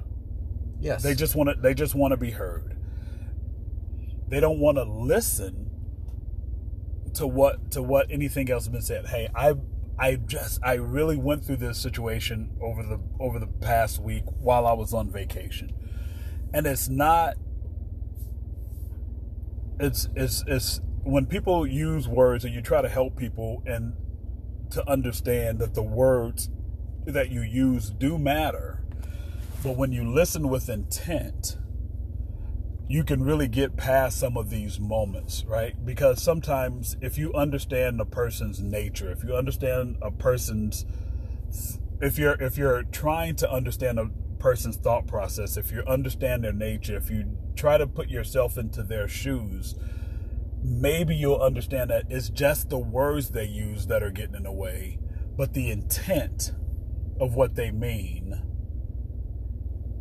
Yes. 0.80 1.02
They 1.04 1.16
just 1.16 1.36
want 1.36 1.50
to 1.50 1.56
they 1.56 1.74
just 1.74 1.96
want 1.96 2.12
to 2.12 2.18
be 2.18 2.32
heard. 2.32 2.76
They 4.28 4.40
don't 4.40 4.60
want 4.60 4.78
to 4.78 4.84
listen 4.84 5.70
to 7.14 7.26
what 7.26 7.72
to 7.72 7.82
what 7.82 8.08
anything 8.12 8.50
else 8.52 8.66
has 8.66 8.72
been 8.72 8.82
said. 8.82 9.08
Hey, 9.08 9.30
I 9.36 9.56
I 9.98 10.16
just 10.16 10.60
I 10.64 10.74
really 10.76 11.18
went 11.18 11.46
through 11.46 11.58
this 11.58 11.78
situation 11.80 12.52
over 12.62 12.84
the 12.84 13.00
over 13.20 13.40
the 13.40 13.48
past 13.48 14.00
week 14.00 14.24
while 14.40 14.68
I 14.68 14.74
was 14.74 14.94
on 14.94 15.10
vacation. 15.10 15.72
And 16.54 16.68
it's 16.68 16.90
not 16.90 17.36
it's 19.80 20.10
it's 20.16 20.44
it's 20.48 20.82
when 21.04 21.26
people 21.26 21.68
use 21.68 22.08
words 22.08 22.44
and 22.46 22.54
you 22.54 22.62
try 22.62 22.82
to 22.82 22.90
help 22.90 23.16
people 23.16 23.62
and 23.66 23.94
to 24.72 24.88
understand 24.90 25.60
that 25.60 25.74
the 25.76 25.84
words 25.84 26.50
that 27.06 27.30
you 27.30 27.42
use 27.42 27.90
do 27.92 28.18
matter. 28.18 28.84
But 29.64 29.78
when 29.78 29.92
you 29.92 30.10
listen 30.10 30.50
with 30.50 30.70
intent, 30.70 31.58
you 32.88 33.04
can 33.04 33.24
really 33.24 33.48
get 33.48 33.78
past 33.78 34.20
some 34.20 34.38
of 34.38 34.50
these 34.50 34.80
moments, 34.80 35.44
right? 35.48 35.74
Because 35.84 36.22
sometimes 36.22 36.96
if 37.02 37.18
you 37.18 37.34
understand 37.34 38.00
a 38.00 38.06
person's 38.06 38.62
nature, 38.62 39.12
if 39.12 39.24
you 39.24 39.36
understand 39.36 39.98
a 40.02 40.12
person's 40.12 40.86
if 42.02 42.18
you're 42.18 42.42
if 42.42 42.58
you're 42.58 42.84
trying 42.84 43.36
to 43.38 43.52
understand 43.52 44.00
a 44.00 44.10
person's 44.40 44.78
thought 44.78 45.08
process, 45.08 45.58
if 45.58 45.72
you 45.72 45.84
understand 45.88 46.44
their 46.44 46.54
nature, 46.54 46.96
if 46.96 47.10
you 47.10 47.38
try 47.56 47.78
to 47.78 47.88
put 47.88 48.10
yourself 48.10 48.58
into 48.58 48.84
their 48.84 49.08
shoes, 49.08 49.76
maybe 50.64 51.16
you'll 51.16 51.42
understand 51.42 51.90
that 51.90 52.06
it's 52.10 52.30
just 52.30 52.70
the 52.70 52.78
words 52.78 53.30
they 53.30 53.46
use 53.46 53.88
that 53.88 54.04
are 54.04 54.12
getting 54.12 54.36
in 54.36 54.44
the 54.44 54.52
way, 54.52 55.00
but 55.38 55.54
the 55.54 55.72
intent 55.72 56.54
of 57.20 57.36
what 57.36 57.56
they 57.56 57.72
mean 57.72 58.42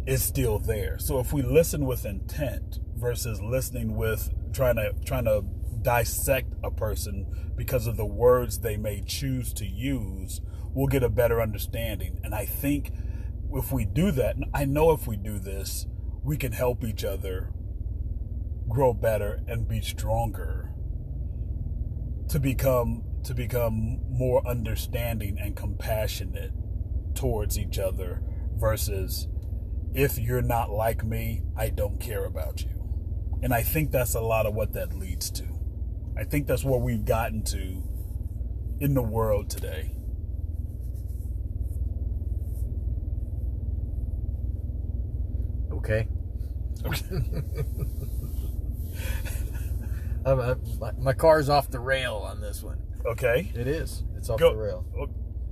is 0.06 0.23
still 0.23 0.58
there. 0.58 0.99
So 0.99 1.18
if 1.18 1.32
we 1.32 1.42
listen 1.42 1.87
with 1.87 2.04
intent 2.04 2.78
versus 2.96 3.40
listening 3.40 3.96
with 3.96 4.30
trying 4.52 4.76
to 4.76 4.92
trying 5.04 5.25
to 5.25 5.44
dissect 5.82 6.54
a 6.62 6.70
person 6.70 7.26
because 7.56 7.87
of 7.87 7.96
the 7.96 8.06
words 8.06 8.61
they 8.61 8.76
may 8.76 9.00
choose 9.00 9.52
to 9.54 9.66
use, 9.66 10.40
we'll 10.73 10.87
get 10.87 11.02
a 11.02 11.08
better 11.08 11.40
understanding. 11.40 12.18
And 12.25 12.34
I 12.34 12.46
think 12.46 12.90
if 13.52 13.70
we 13.70 13.84
do 13.84 14.11
that, 14.12 14.37
I 14.52 14.64
know 14.64 14.92
if 14.92 15.06
we 15.06 15.16
do 15.16 15.38
this, 15.38 15.87
we 16.25 16.37
can 16.37 16.52
help 16.52 16.83
each 16.83 17.04
other 17.04 17.50
grow 18.69 18.95
better 18.95 19.43
and 19.47 19.69
be 19.69 19.81
stronger 19.81 20.71
to 22.28 22.40
become 22.40 23.04
to 23.23 23.35
become 23.35 24.00
more 24.09 24.47
understanding 24.47 25.38
and 25.38 25.54
compassionate 25.57 26.52
towards 27.14 27.59
each 27.59 27.78
other 27.78 28.23
versus 28.57 29.28
if 29.95 30.19
you're 30.19 30.43
not 30.43 30.71
like 30.71 31.04
me, 31.04 31.43
I 31.57 31.71
don't 31.71 32.00
care 32.00 32.25
about 32.25 32.62
you. 32.62 33.38
And 33.43 33.54
I 33.54 33.62
think 33.62 33.93
that's 33.93 34.14
a 34.14 34.21
lot 34.21 34.45
of 34.47 34.54
what 34.54 34.73
that 34.73 34.95
leads 34.95 35.31
to. 35.33 35.45
I 36.19 36.25
think 36.25 36.47
that's 36.47 36.64
where 36.64 36.78
we've 36.78 37.04
gotten 37.04 37.43
to 37.45 37.83
in 38.81 38.95
the 38.95 39.02
world 39.02 39.49
today. 39.49 39.95
Okay. 45.73 46.09
Okay. 46.84 47.04
Uh, 50.24 50.54
my, 50.80 50.92
my 50.98 51.12
car's 51.12 51.50
off 51.50 51.70
the 51.70 51.78
rail 51.78 52.14
on 52.14 52.40
this 52.40 52.62
one. 52.62 52.80
Okay. 53.04 53.52
It 53.54 53.66
is. 53.66 54.04
It's 54.16 54.30
off 54.30 54.38
Go- 54.40 54.52
the 54.54 54.58
rail. 54.58 54.86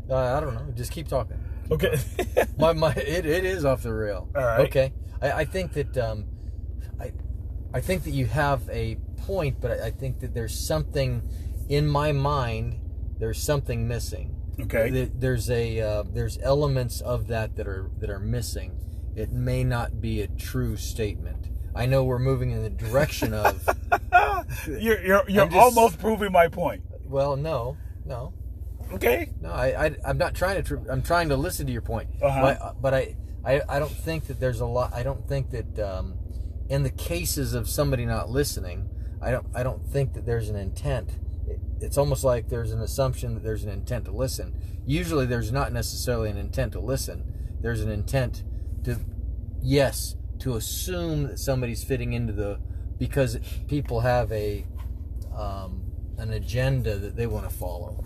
Uh, 0.08 0.16
I 0.16 0.40
don't 0.40 0.54
know. 0.54 0.72
Just 0.74 0.92
keep 0.92 1.08
talking. 1.08 1.38
Okay. 1.70 1.94
my 2.58 2.72
my 2.72 2.92
it, 2.92 3.26
it 3.26 3.44
is 3.44 3.64
off 3.64 3.82
the 3.82 3.92
rail. 3.92 4.30
All 4.34 4.42
right. 4.42 4.60
Okay. 4.60 4.92
I, 5.20 5.32
I 5.32 5.44
think 5.44 5.74
that 5.74 5.96
um, 5.98 6.24
I 6.98 7.12
I 7.74 7.80
think 7.80 8.04
that 8.04 8.12
you 8.12 8.24
have 8.26 8.68
a 8.70 8.96
point, 9.26 9.60
but 9.60 9.72
I, 9.72 9.86
I 9.88 9.90
think 9.90 10.20
that 10.20 10.32
there's 10.34 10.58
something 10.58 11.28
in 11.68 11.86
my 11.86 12.12
mind. 12.12 12.78
There's 13.18 13.42
something 13.42 13.86
missing. 13.86 14.34
okay. 14.58 15.10
There's 15.14 15.50
a 15.50 15.80
uh, 15.80 16.02
there's 16.10 16.38
elements 16.42 17.00
of 17.02 17.26
that 17.28 17.56
that 17.56 17.68
are 17.68 17.90
that 17.98 18.08
are 18.08 18.18
missing. 18.20 18.78
It 19.14 19.31
may 19.33 19.64
not 19.64 20.00
be 20.00 20.21
a 20.23 20.26
true 20.28 20.76
statement. 20.76 21.49
I 21.75 21.87
know 21.87 22.04
we're 22.04 22.19
moving 22.19 22.50
in 22.50 22.62
the 22.62 22.71
direction 22.71 23.33
of. 23.35 23.66
You're 24.66 25.00
you're 25.02 25.25
you're 25.28 25.47
just- 25.47 25.57
almost 25.57 25.99
proving 25.99 26.33
my 26.33 26.49
point. 26.49 26.83
Well, 27.04 27.37
no, 27.37 27.76
no, 28.04 28.35
Okay. 28.92 29.31
no. 29.40 29.50
I, 29.50 29.87
I 29.87 29.97
I'm 30.04 30.19
not 30.19 30.35
trying 30.35 30.57
to. 30.57 30.62
Tr- 30.62 30.90
I'm 30.90 31.02
trying 31.02 31.28
to 31.31 31.37
listen 31.37 31.66
to 31.66 31.73
your 31.73 31.81
point. 31.83 32.09
Uh-huh. 32.21 32.57
But, 32.61 32.83
but 32.83 32.95
I, 32.95 33.16
I 33.45 33.62
I 33.69 33.78
don't 33.78 33.90
think 33.92 34.26
that 34.26 34.40
there's 34.40 34.61
a 34.61 34.66
lot. 34.66 34.92
I 34.92 35.02
don't 35.02 35.26
think 35.26 35.50
that 35.50 35.78
um, 35.78 36.14
in 36.69 36.83
the 36.83 36.90
cases 36.90 37.54
of 37.54 37.69
somebody 37.69 38.04
not 38.04 38.28
listening, 38.31 38.90
I 39.23 39.31
don't 39.31 39.47
I 39.54 39.62
don't 39.62 39.87
think 39.87 40.12
that 40.14 40.26
there's 40.26 40.49
an 40.50 40.57
intent. 40.57 41.11
It, 41.49 41.61
it's 41.81 41.97
almost 41.99 42.25
like 42.25 42.49
there's 42.49 42.73
an 42.73 42.81
assumption 42.81 43.35
that 43.35 43.42
there's 43.42 43.64
an 43.64 43.71
intent 43.71 44.04
to 44.07 44.12
listen. 44.12 44.54
Usually, 44.85 45.25
there's 45.26 45.52
not 45.52 45.73
necessarily 45.73 46.28
an 46.31 46.37
intent 46.37 46.73
to 46.73 46.81
listen. 46.81 47.57
There's 47.61 47.81
an 47.81 47.90
intent 47.90 48.42
to, 48.84 48.98
yes, 49.62 50.16
to 50.40 50.56
assume 50.56 51.24
that 51.28 51.38
somebody's 51.38 51.84
fitting 51.84 52.12
into 52.12 52.32
the 52.32 52.58
because 52.98 53.38
people 53.68 54.00
have 54.00 54.30
a 54.32 54.64
um, 55.36 55.82
an 56.18 56.32
agenda 56.32 56.96
that 56.98 57.16
they 57.16 57.26
want 57.26 57.48
to 57.48 57.54
follow 57.54 58.04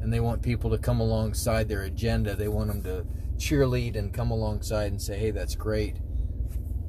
and 0.00 0.12
they 0.12 0.20
want 0.20 0.42
people 0.42 0.68
to 0.70 0.78
come 0.78 1.00
alongside 1.00 1.68
their 1.68 1.82
agenda. 1.82 2.34
They 2.34 2.48
want 2.48 2.68
them 2.68 2.82
to 2.82 3.06
cheerlead 3.36 3.96
and 3.96 4.12
come 4.12 4.30
alongside 4.30 4.92
and 4.92 5.00
say, 5.00 5.18
"Hey, 5.18 5.30
that's 5.30 5.54
great," 5.54 5.96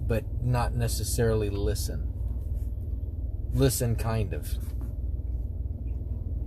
but 0.07 0.25
not 0.43 0.73
necessarily 0.73 1.49
listen. 1.49 2.11
Listen, 3.53 3.95
kind 3.95 4.33
of. 4.33 4.57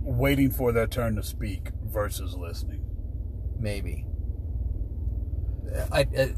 Waiting 0.01 0.51
for 0.51 0.71
their 0.71 0.87
turn 0.87 1.15
to 1.15 1.23
speak 1.23 1.71
versus 1.83 2.35
listening. 2.35 2.85
Maybe. 3.59 4.05
I, 5.91 5.99
I 6.01 6.33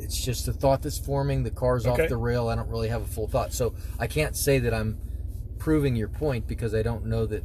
it's 0.00 0.24
just 0.24 0.46
a 0.48 0.52
thought 0.52 0.82
that's 0.82 0.98
forming. 0.98 1.42
The 1.42 1.50
car's 1.50 1.86
Okay. 1.86 2.04
off 2.04 2.08
the 2.08 2.16
rail. 2.16 2.48
I 2.48 2.54
don't 2.54 2.68
really 2.68 2.88
have 2.88 3.02
a 3.02 3.06
full 3.06 3.26
thought, 3.28 3.52
so 3.52 3.74
I 3.98 4.06
can't 4.06 4.36
say 4.36 4.58
that 4.60 4.72
I'm 4.72 4.98
proving 5.58 5.96
your 5.96 6.08
point 6.08 6.46
because 6.46 6.74
I 6.74 6.82
don't 6.82 7.06
know 7.06 7.26
that 7.26 7.42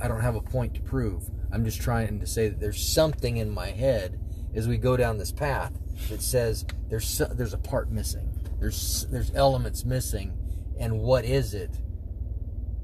I 0.00 0.08
don't 0.08 0.20
have 0.20 0.34
a 0.34 0.40
point 0.42 0.74
to 0.74 0.80
prove. 0.82 1.28
I'm 1.50 1.64
just 1.64 1.80
trying 1.80 2.20
to 2.20 2.26
say 2.26 2.48
that 2.48 2.60
there's 2.60 2.92
something 2.92 3.36
in 3.38 3.50
my 3.50 3.70
head 3.70 4.18
as 4.54 4.68
we 4.68 4.76
go 4.76 4.96
down 4.96 5.16
this 5.18 5.32
path 5.32 5.72
that 6.10 6.20
says 6.22 6.66
there's 6.88 7.22
there's 7.34 7.54
a 7.54 7.58
part 7.58 7.90
missing. 7.90 8.28
There's 8.60 9.06
there's 9.10 9.34
elements 9.34 9.84
missing, 9.84 10.36
and 10.78 11.00
what 11.00 11.24
is 11.24 11.54
it? 11.54 11.70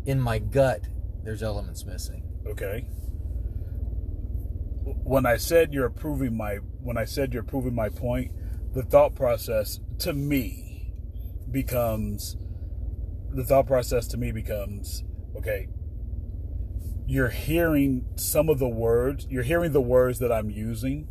In 0.07 0.19
my 0.21 0.39
gut, 0.39 0.83
there's 1.25 1.43
elements 1.43 1.85
missing. 1.85 2.23
Okay. 2.47 2.87
When 5.05 5.27
I 5.27 5.37
said 5.37 5.75
you're 5.75 5.91
proving 5.91 6.37
my 6.37 6.61
when 6.89 6.97
I 6.97 7.05
said 7.05 7.35
you're 7.35 7.43
proving 7.43 7.75
my 7.75 7.91
point, 7.91 8.33
the 8.73 8.83
thought 8.83 9.15
process 9.15 9.79
to 9.99 10.15
me 10.15 10.95
becomes 11.51 12.39
the 13.31 13.45
thought 13.45 13.67
process 13.67 14.07
to 14.07 14.17
me 14.17 14.33
becomes 14.33 15.05
okay. 15.37 15.69
You're 17.07 17.29
hearing 17.29 18.07
some 18.17 18.49
of 18.49 18.59
the 18.59 18.71
words, 18.71 19.27
you're 19.29 19.43
hearing 19.43 19.73
the 19.73 19.83
words 19.83 20.19
that 20.21 20.33
I'm 20.33 20.49
using. 20.49 21.09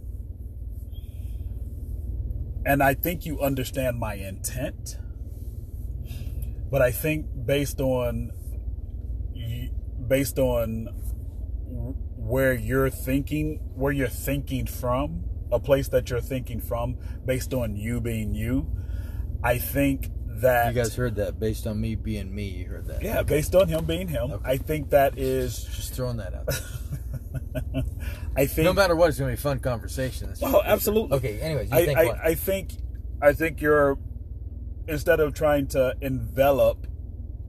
And 2.66 2.82
I 2.82 2.96
think 2.96 3.28
you 3.28 3.40
understand 3.40 4.00
my 4.00 4.16
intent. 4.16 4.98
But 6.72 6.82
I 6.82 6.92
think 6.92 7.28
based 7.46 7.80
on 7.80 8.32
based 10.08 10.40
on 10.40 10.88
where 12.16 12.56
you're 12.56 12.90
thinking, 12.90 13.60
where 13.76 13.92
you're 13.92 14.08
thinking 14.08 14.66
from, 14.66 15.37
a 15.52 15.60
place 15.60 15.88
that 15.90 16.10
you're 16.10 16.22
thinking 16.22 16.60
from, 16.60 16.98
based 17.26 17.54
on 17.54 17.76
you 17.76 18.02
being 18.02 18.34
you, 18.34 18.70
I 19.44 19.58
think 19.58 20.10
that 20.42 20.74
You 20.76 20.82
guys 20.82 20.96
heard 20.96 21.16
that 21.16 21.40
based 21.40 21.66
on 21.66 21.80
me 21.82 21.96
being 21.96 22.34
me. 22.34 22.44
You 22.50 22.66
heard 22.68 22.88
that. 22.88 23.02
yeah, 23.02 23.24
based 23.24 23.56
on 23.56 23.68
him 23.68 23.86
being 23.86 24.08
him, 24.08 24.32
Okay. 24.34 24.50
I 24.52 24.58
think 24.58 24.90
that 24.92 25.18
is, 25.18 25.64
Just 25.64 25.94
throwing 25.94 26.18
that 26.18 26.34
out. 26.34 26.46
There. 26.48 27.84
I 28.36 28.46
think. 28.46 28.66
no 28.66 28.74
matter 28.74 28.96
what, 28.96 29.10
it's 29.10 29.18
gonna 29.18 29.32
be 29.32 29.34
a 29.36 29.38
fun 29.38 29.60
conversation. 29.60 30.30
It's- 30.30 30.42
Oh, 30.44 30.62
absolutely. 30.64 31.18
Okay. 31.18 31.40
Anyways, 31.42 31.72
you 31.72 31.78
I, 31.78 31.86
think 31.86 31.98
I, 31.98 32.06
what? 32.06 32.18
I 32.24 32.36
think, 32.36 32.72
I 33.22 33.34
think 33.34 33.62
you're 33.62 33.98
instead 34.88 35.20
of 35.20 35.34
trying 35.34 35.68
to 35.68 35.96
envelop 36.02 36.86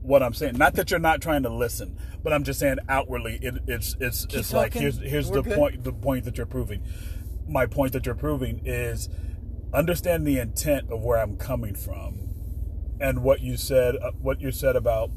what 0.01 0.23
I'm 0.23 0.33
saying. 0.33 0.57
Not 0.57 0.73
that 0.75 0.89
you're 0.91 0.99
not 0.99 1.21
trying 1.21 1.43
to 1.43 1.49
listen, 1.49 1.97
but 2.23 2.33
I'm 2.33 2.43
just 2.43 2.59
saying 2.59 2.77
outwardly, 2.89 3.37
it, 3.41 3.55
it's 3.67 3.95
it's 3.99 4.25
Keep 4.25 4.39
it's 4.39 4.53
like 4.53 4.73
here's 4.73 4.97
here's 4.97 5.29
We're 5.29 5.37
the 5.37 5.41
good. 5.43 5.55
point 5.57 5.83
the 5.83 5.93
point 5.93 6.25
that 6.25 6.37
you're 6.37 6.45
proving. 6.47 6.81
My 7.49 7.65
point 7.65 7.93
that 7.93 8.05
you're 8.05 8.15
proving 8.15 8.61
is 8.63 9.09
understand 9.73 10.25
the 10.25 10.39
intent 10.39 10.91
of 10.91 11.01
where 11.01 11.19
I'm 11.19 11.35
coming 11.37 11.75
from, 11.75 12.29
and 12.99 13.23
what 13.23 13.41
you 13.41 13.57
said 13.57 13.95
uh, 13.97 14.11
what 14.19 14.39
you 14.39 14.51
said 14.51 14.75
about 14.75 15.11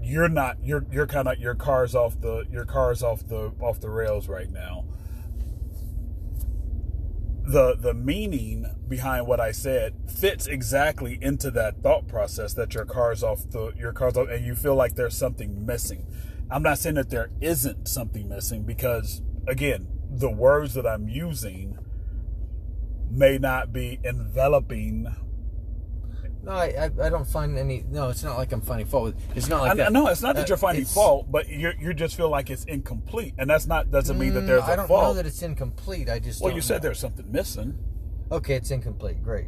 you're 0.00 0.28
not 0.28 0.58
you're 0.62 0.86
you're 0.90 1.06
kind 1.06 1.28
of 1.28 1.38
your 1.38 1.54
car's 1.54 1.94
off 1.94 2.20
the 2.20 2.44
your 2.50 2.64
car's 2.64 3.02
off 3.02 3.26
the 3.26 3.52
off 3.60 3.80
the 3.80 3.90
rails 3.90 4.28
right 4.28 4.50
now 4.50 4.84
the 7.46 7.76
the 7.76 7.94
meaning 7.94 8.66
behind 8.88 9.26
what 9.26 9.38
I 9.38 9.52
said 9.52 9.94
fits 10.08 10.46
exactly 10.46 11.16
into 11.22 11.50
that 11.52 11.80
thought 11.80 12.08
process 12.08 12.54
that 12.54 12.74
your 12.74 12.84
car's 12.84 13.22
off 13.22 13.48
the 13.50 13.72
your 13.78 13.92
car's 13.92 14.16
off 14.16 14.28
and 14.28 14.44
you 14.44 14.56
feel 14.56 14.74
like 14.74 14.96
there's 14.96 15.16
something 15.16 15.64
missing. 15.64 16.06
I'm 16.50 16.62
not 16.62 16.78
saying 16.78 16.96
that 16.96 17.10
there 17.10 17.30
isn't 17.40 17.86
something 17.86 18.28
missing 18.28 18.64
because 18.64 19.22
again, 19.46 19.86
the 20.10 20.30
words 20.30 20.74
that 20.74 20.86
I'm 20.86 21.08
using 21.08 21.78
may 23.10 23.38
not 23.38 23.72
be 23.72 23.98
enveloping 24.04 25.06
no, 26.42 26.52
I, 26.52 26.66
I 27.00 27.06
I 27.06 27.08
don't 27.10 27.26
find 27.26 27.58
any. 27.58 27.82
No, 27.90 28.08
it's 28.08 28.22
not 28.22 28.38
like 28.38 28.52
I'm 28.52 28.60
finding 28.60 28.86
fault 28.86 29.02
with. 29.02 29.36
It's 29.36 29.48
not 29.48 29.62
like 29.62 29.72
I, 29.72 29.74
that. 29.74 29.92
no, 29.92 30.06
it's 30.06 30.22
not 30.22 30.36
that 30.36 30.44
Uh, 30.44 30.46
you're 30.50 30.56
finding 30.56 30.84
fault, 30.84 31.26
but 31.28 31.48
you 31.48 31.72
you 31.80 31.92
just 31.92 32.14
feel 32.16 32.30
like 32.30 32.50
it's 32.50 32.62
incomplete, 32.66 33.34
and 33.36 33.50
that's 33.50 33.66
not 33.66 33.90
doesn't 33.90 34.16
mean 34.16 34.32
that 34.34 34.44
Mm, 34.44 34.46
there's 34.46 34.62
a 34.62 34.66
I 34.66 34.76
don't 34.76 34.86
fault. 34.86 35.02
know 35.02 35.14
that 35.14 35.26
it's 35.26 35.42
incomplete. 35.42 36.08
I 36.08 36.20
just. 36.20 36.40
well, 36.40 36.54
you 36.54 36.60
said 36.60 36.74
know. 36.74 36.80
there's 36.82 37.00
something 37.00 37.32
missing. 37.32 37.76
Okay, 38.30 38.54
it's 38.54 38.70
incomplete. 38.70 39.24
Great. 39.24 39.46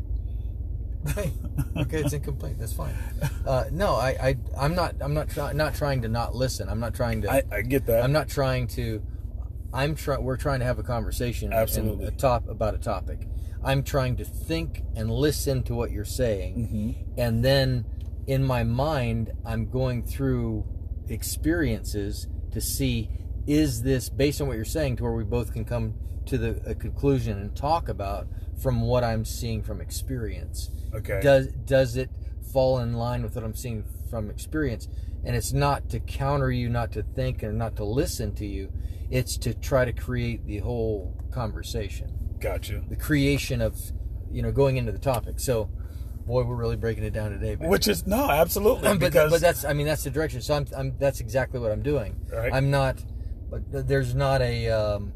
Hey, 1.15 1.31
okay, 1.77 2.00
it's 2.00 2.12
incomplete. 2.12 2.59
That's 2.59 2.73
fine. 2.73 2.95
Uh, 3.47 3.67
no, 3.71 3.95
I, 3.95 4.09
I, 4.21 4.37
I'm 4.59 4.75
not. 4.75 4.97
I'm 5.00 5.15
not 5.15 5.31
trying. 5.31 5.57
Not 5.57 5.77
trying 5.77 6.03
to 6.03 6.09
not 6.09 6.35
listen. 6.35 6.69
I'm 6.69 6.81
not 6.81 6.95
trying 6.97 7.23
to. 7.23 7.31
I, 7.31 7.43
I 7.53 7.62
get 7.62 7.87
that. 7.87 8.03
I'm 8.03 8.11
not 8.12 8.29
trying 8.29 8.67
to. 8.69 9.00
I'm 9.73 9.95
trying. 9.95 10.23
We're 10.23 10.37
trying 10.37 10.61
to 10.61 10.65
have 10.67 10.79
a 10.79 10.83
conversation. 10.83 11.53
and 11.53 11.61
Absolutely. 11.61 12.07
A 12.07 12.11
top 12.11 12.49
about 12.49 12.75
a 12.75 12.79
topic. 12.79 13.29
I'm 13.63 13.83
trying 13.83 14.17
to 14.17 14.25
think 14.25 14.83
and 14.97 15.11
listen 15.11 15.63
to 15.65 15.75
what 15.75 15.91
you're 15.91 16.05
saying, 16.05 16.57
Mm-hmm. 16.57 17.21
and 17.21 17.45
then 17.45 17.85
in 18.27 18.45
my 18.45 18.63
mind, 18.63 19.33
I'm 19.45 19.69
going 19.71 20.05
through 20.05 20.65
experiences 21.09 22.27
to 22.53 22.61
see 22.61 23.11
is 23.47 23.83
this 23.83 24.09
based 24.11 24.41
on 24.41 24.47
what 24.47 24.57
you're 24.57 24.65
saying 24.65 24.97
to 24.97 25.03
where 25.05 25.13
we 25.13 25.25
both 25.25 25.53
can 25.53 25.65
come 25.65 25.95
to 26.27 26.37
the 26.37 26.61
a 26.67 26.75
conclusion 26.75 27.39
and 27.39 27.57
talk 27.57 27.89
about 27.89 28.27
from 28.63 28.83
what 28.83 29.03
I'm 29.05 29.25
seeing 29.25 29.63
from 29.63 29.81
experience. 29.81 30.71
Okay. 30.95 31.21
Does 31.23 31.49
does 31.65 31.97
it 31.97 32.11
fall 32.52 32.78
in 32.78 32.95
line 32.95 33.23
with 33.23 33.35
what 33.35 33.45
I'm 33.45 33.55
seeing 33.55 33.85
from 34.11 34.31
experience? 34.31 34.88
And 35.25 35.35
it's 35.37 35.52
not 35.52 35.88
to 35.90 36.00
counter 36.00 36.50
you, 36.50 36.69
not 36.69 36.93
to 36.93 37.02
think, 37.02 37.43
and 37.43 37.59
not 37.59 37.76
to 37.76 37.85
listen 37.85 38.35
to 38.37 38.47
you. 38.47 38.73
It's 39.11 39.37
to 39.38 39.55
try 39.55 39.85
to 39.85 39.93
create 39.93 40.47
the 40.47 40.59
whole 40.59 41.17
conversation, 41.33 42.37
Gotcha. 42.40 42.83
the 42.88 42.97
creation 42.97 43.61
of, 43.61 43.76
you 44.31 44.43
know, 44.43 44.52
going 44.52 44.76
into 44.76 44.93
the 44.93 44.99
topic. 44.99 45.40
So, 45.40 45.71
boy, 46.26 46.45
we're 46.45 46.57
really 46.57 46.76
breaking 46.76 47.05
it 47.05 47.12
down 47.12 47.31
today. 47.31 47.57
Which 47.57 47.88
is 47.88 48.07
no, 48.07 48.31
absolutely. 48.31 48.83
but, 48.83 48.99
because 49.00 49.31
but 49.31 49.40
that's 49.40 49.64
I 49.64 49.73
mean 49.73 49.87
that's 49.87 50.05
the 50.05 50.11
direction. 50.11 50.40
So 50.43 50.55
I'm, 50.55 50.67
I'm 50.76 50.99
that's 50.99 51.21
exactly 51.21 51.59
what 51.59 51.73
I'm 51.73 51.83
doing. 51.83 52.21
Right. 52.31 52.52
I'm 52.52 52.71
not, 52.71 53.02
but 53.50 53.88
there's 53.88 54.14
not 54.14 54.43
a 54.43 54.69
um, 54.69 55.12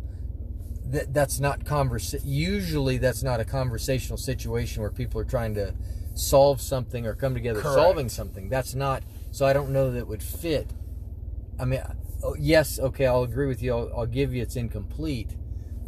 th- 0.91 1.07
that's 1.11 1.41
not 1.41 1.65
conversa- 1.65 2.23
Usually 2.25 2.99
that's 2.99 3.23
not 3.23 3.41
a 3.41 3.45
conversational 3.45 4.19
situation 4.19 4.83
where 4.83 4.91
people 4.91 5.21
are 5.21 5.25
trying 5.25 5.55
to 5.55 5.75
solve 6.15 6.61
something 6.61 7.07
or 7.07 7.15
come 7.15 7.35
together 7.35 7.61
Correct. 7.61 7.75
solving 7.75 8.09
something. 8.09 8.49
That's 8.49 8.75
not. 8.75 9.03
So 9.31 9.47
I 9.47 9.53
don't 9.53 9.71
know 9.71 9.91
that 9.91 10.07
would 10.07 10.23
fit. 10.23 10.71
I 11.59 11.65
mean, 11.65 11.83
oh, 12.23 12.37
yes, 12.39 12.79
okay, 12.79 13.07
I'll 13.07 13.23
agree 13.23 13.47
with 13.47 13.63
you. 13.63 13.73
I'll, 13.73 13.93
I'll 13.97 14.07
give 14.07 14.35
you 14.35 14.43
it's 14.43 14.57
incomplete, 14.57 15.37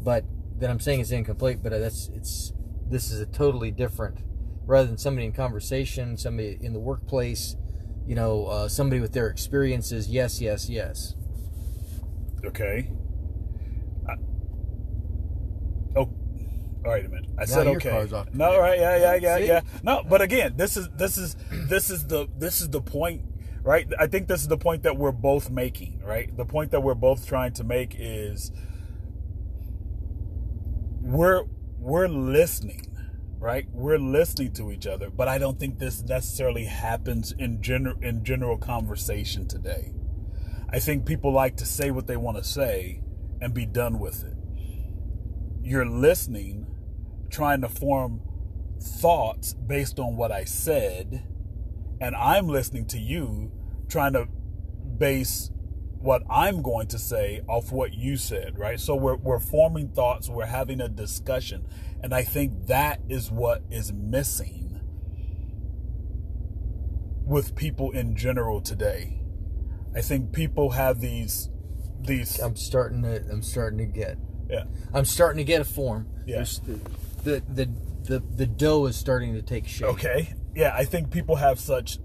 but 0.03 0.25
then 0.57 0.71
I'm 0.71 0.81
saying 0.81 1.01
it's 1.01 1.11
incomplete. 1.11 1.59
But 1.63 1.71
that's 1.71 2.09
it's 2.15 2.53
this 2.89 3.11
is 3.11 3.21
a 3.21 3.27
totally 3.27 3.71
different. 3.71 4.19
Rather 4.67 4.87
than 4.87 4.97
somebody 4.99 5.27
in 5.27 5.33
conversation, 5.33 6.17
somebody 6.17 6.59
in 6.61 6.73
the 6.73 6.81
workplace, 6.81 7.57
you 8.07 8.15
know, 8.15 8.47
uh, 8.47 8.69
somebody 8.69 9.01
with 9.01 9.13
their 9.13 9.29
experiences. 9.29 10.09
Yes, 10.09 10.41
yes, 10.41 10.71
yes. 10.71 11.15
okay. 12.45 12.91
I- 14.09 14.17
oh, 15.97 16.09
all 16.85 16.93
right 16.93 17.05
a 17.05 17.09
minute. 17.09 17.31
I 17.39 17.43
Now 17.43 17.47
said 17.47 17.67
your 17.67 17.77
okay. 17.77 17.91
car's 17.91 18.13
off. 18.13 18.33
No, 18.35 18.59
right? 18.59 18.79
Yeah, 18.79 18.97
yeah, 18.97 19.15
yeah, 19.15 19.39
See? 19.39 19.47
yeah. 19.47 19.61
No, 19.83 20.03
but 20.09 20.21
again, 20.21 20.55
this 20.57 20.77
is 20.77 20.89
this 20.97 21.19
is 21.19 21.37
this 21.51 21.91
is 21.91 22.07
the 22.07 22.29
this 22.39 22.61
is 22.61 22.71
the 22.71 22.81
point, 22.81 23.23
right? 23.63 23.87
I 23.99 24.07
think 24.07 24.29
this 24.29 24.43
is 24.43 24.49
the 24.49 24.59
point 24.59 24.83
that 24.83 24.97
we're 24.97 25.13
both 25.13 25.51
making, 25.51 26.01
right? 26.05 26.35
The 26.37 26.45
point 26.45 26.71
that 26.73 26.83
we're 26.83 26.95
both 26.95 27.27
trying 27.27 27.53
to 27.55 27.65
make 27.65 27.97
is 27.99 28.53
we're 31.01 31.45
we're 31.79 32.09
listening, 32.09 32.97
right? 33.39 33.67
We're 33.73 33.99
listening 33.99 34.53
to 34.55 34.73
each 34.73 34.87
other, 34.87 35.11
but 35.11 35.29
I 35.29 35.39
don't 35.39 35.59
think 35.61 35.79
this 35.79 36.03
necessarily 36.03 36.65
happens 36.65 37.33
in 37.33 37.63
general 37.63 37.97
in 38.03 38.25
general 38.25 38.59
conversation 38.59 39.47
today. 39.47 39.93
I 40.71 40.81
think 40.81 41.07
people 41.07 41.33
like 41.33 41.57
to 41.59 41.67
say 41.67 41.91
what 41.91 42.07
they 42.07 42.17
want 42.17 42.37
to 42.37 42.45
say 42.45 43.01
and 43.41 43.55
be 43.55 43.67
done 43.67 43.99
with 43.99 44.25
it. 44.25 44.35
You're 45.63 45.87
listening, 45.87 46.67
trying 47.35 47.61
to 47.61 47.69
form 47.69 48.23
thoughts 48.81 49.55
based 49.55 49.99
on 49.99 50.17
what 50.17 50.31
I 50.31 50.45
said, 50.45 51.27
and 52.01 52.15
I'm 52.15 52.49
listening 52.49 52.87
to 52.87 52.99
you, 52.99 53.51
trying 53.89 54.13
to 54.13 54.27
base 54.99 55.51
what 55.99 56.23
I'm 56.31 56.63
going 56.63 56.87
to 56.89 56.99
say 56.99 57.41
off 57.49 57.73
what 57.73 57.93
you 57.95 58.17
said, 58.17 58.59
right? 58.59 58.79
So 58.79 58.95
we're, 58.95 59.17
we're 59.17 59.41
forming 59.41 59.89
thoughts, 59.89 60.29
we're 60.29 60.47
having 60.47 60.81
a 60.81 60.89
discussion, 60.89 61.67
and 62.03 62.15
I 62.15 62.23
think 62.23 62.67
that 62.67 63.01
is 63.09 63.31
what 63.31 63.63
is 63.69 63.93
missing 63.93 64.81
with 67.27 67.57
people 67.57 67.91
in 67.91 68.15
general 68.15 68.61
today. 68.61 69.23
I 69.97 70.03
think 70.03 70.33
people 70.33 70.71
have 70.71 71.01
these 71.01 71.51
these 72.01 72.39
I'm 72.39 72.55
starting 72.55 73.03
to. 73.03 73.25
I'm 73.31 73.43
starting 73.43 73.79
to 73.79 73.87
get. 73.87 74.19
yeah 74.51 74.65
I'm 74.93 75.07
starting 75.07 75.39
to 75.39 75.45
get 75.45 75.63
a 75.63 75.65
form. 75.65 76.09
Yeah. 76.27 76.37
There's 76.37 76.61
the, 77.25 77.43
the 77.49 77.69
the 78.05 78.19
the 78.21 78.47
dough 78.47 78.87
is 78.87 78.97
starting 78.97 79.35
to 79.35 79.43
take 79.43 79.67
shape. 79.67 79.89
Okay. 79.89 80.35
Yeah, 80.55 80.73
I 80.75 80.85
think 80.85 81.11
people 81.11 81.37
have 81.37 81.59
such 81.59 81.99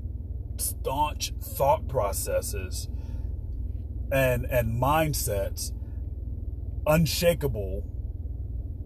staunch 0.57 1.33
thought 1.41 1.87
processes 1.87 2.89
and 4.11 4.45
and 4.45 4.81
mindsets 4.81 5.71
unshakable 6.87 7.85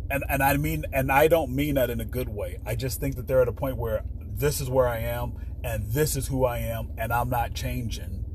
and 0.09 0.23
and 0.27 0.43
I 0.43 0.57
mean 0.57 0.85
and 0.91 1.11
I 1.11 1.27
don't 1.27 1.51
mean 1.51 1.75
that 1.75 1.89
in 1.89 2.01
a 2.01 2.05
good 2.05 2.29
way. 2.29 2.59
I 2.65 2.75
just 2.75 2.99
think 2.99 3.15
that 3.15 3.27
they're 3.27 3.41
at 3.41 3.47
a 3.47 3.53
point 3.53 3.77
where 3.77 4.03
this 4.19 4.59
is 4.59 4.69
where 4.69 4.87
I 4.87 4.99
am 4.99 5.33
and 5.63 5.91
this 5.91 6.15
is 6.15 6.27
who 6.27 6.45
I 6.45 6.57
am 6.57 6.91
and 6.97 7.13
I'm 7.13 7.29
not 7.29 7.53
changing. 7.53 8.25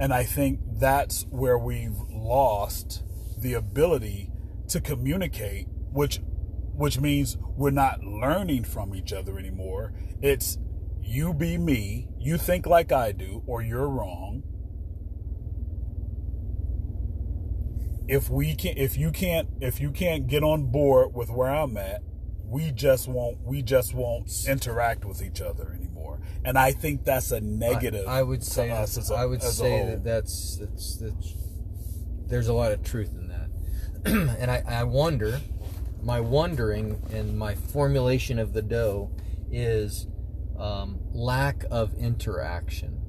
And 0.00 0.12
I 0.12 0.24
think 0.24 0.60
that's 0.78 1.26
where 1.30 1.58
we've 1.58 1.98
lost 2.10 3.04
the 3.38 3.54
ability 3.54 4.32
to 4.68 4.80
communicate, 4.80 5.68
which 5.92 6.20
which 6.74 7.00
means 7.00 7.36
we're 7.56 7.70
not 7.70 8.02
learning 8.02 8.64
from 8.64 8.94
each 8.94 9.12
other 9.12 9.38
anymore. 9.38 9.92
It's 10.20 10.58
you 11.02 11.34
be 11.34 11.58
me, 11.58 12.08
you 12.18 12.38
think 12.38 12.66
like 12.66 12.90
I 12.92 13.12
do, 13.12 13.42
or 13.46 13.62
you're 13.62 13.88
wrong. 13.88 14.42
If 18.06 18.28
we 18.28 18.54
can 18.54 18.76
if 18.76 18.98
you 18.98 19.10
can't 19.10 19.48
if 19.60 19.80
you 19.80 19.90
can't 19.90 20.26
get 20.26 20.42
on 20.42 20.70
board 20.70 21.14
with 21.14 21.30
where 21.30 21.48
I'm 21.50 21.76
at, 21.76 22.02
we 22.44 22.70
just 22.70 23.08
won't 23.08 23.38
we 23.42 23.62
just 23.62 23.94
won't 23.94 24.30
interact 24.46 25.04
with 25.04 25.22
each 25.22 25.40
other 25.40 25.72
anymore. 25.72 26.20
And 26.44 26.58
I 26.58 26.72
think 26.72 27.04
that's 27.04 27.30
a 27.32 27.40
negative. 27.40 28.06
I, 28.06 28.18
I 28.18 28.22
would 28.22 28.44
say 28.44 28.70
us 28.70 28.94
that, 28.96 29.00
as 29.00 29.10
a- 29.10 29.14
I 29.14 29.26
would 29.26 29.42
say 29.42 29.86
that 29.86 30.04
that's, 30.04 30.56
that's 30.58 30.96
that's 30.96 31.34
there's 32.26 32.48
a 32.48 32.52
lot 32.52 32.72
of 32.72 32.82
truth 32.82 33.12
in 33.14 33.28
that, 33.28 33.48
and 34.38 34.50
I, 34.50 34.62
I 34.66 34.84
wonder, 34.84 35.40
my 36.04 36.20
wondering 36.20 37.00
and 37.12 37.36
my 37.38 37.54
formulation 37.54 38.38
of 38.38 38.52
the 38.52 38.62
dough 38.62 39.10
is 39.50 40.06
um, 40.58 40.98
lack 41.12 41.64
of 41.70 41.94
interaction. 41.94 43.00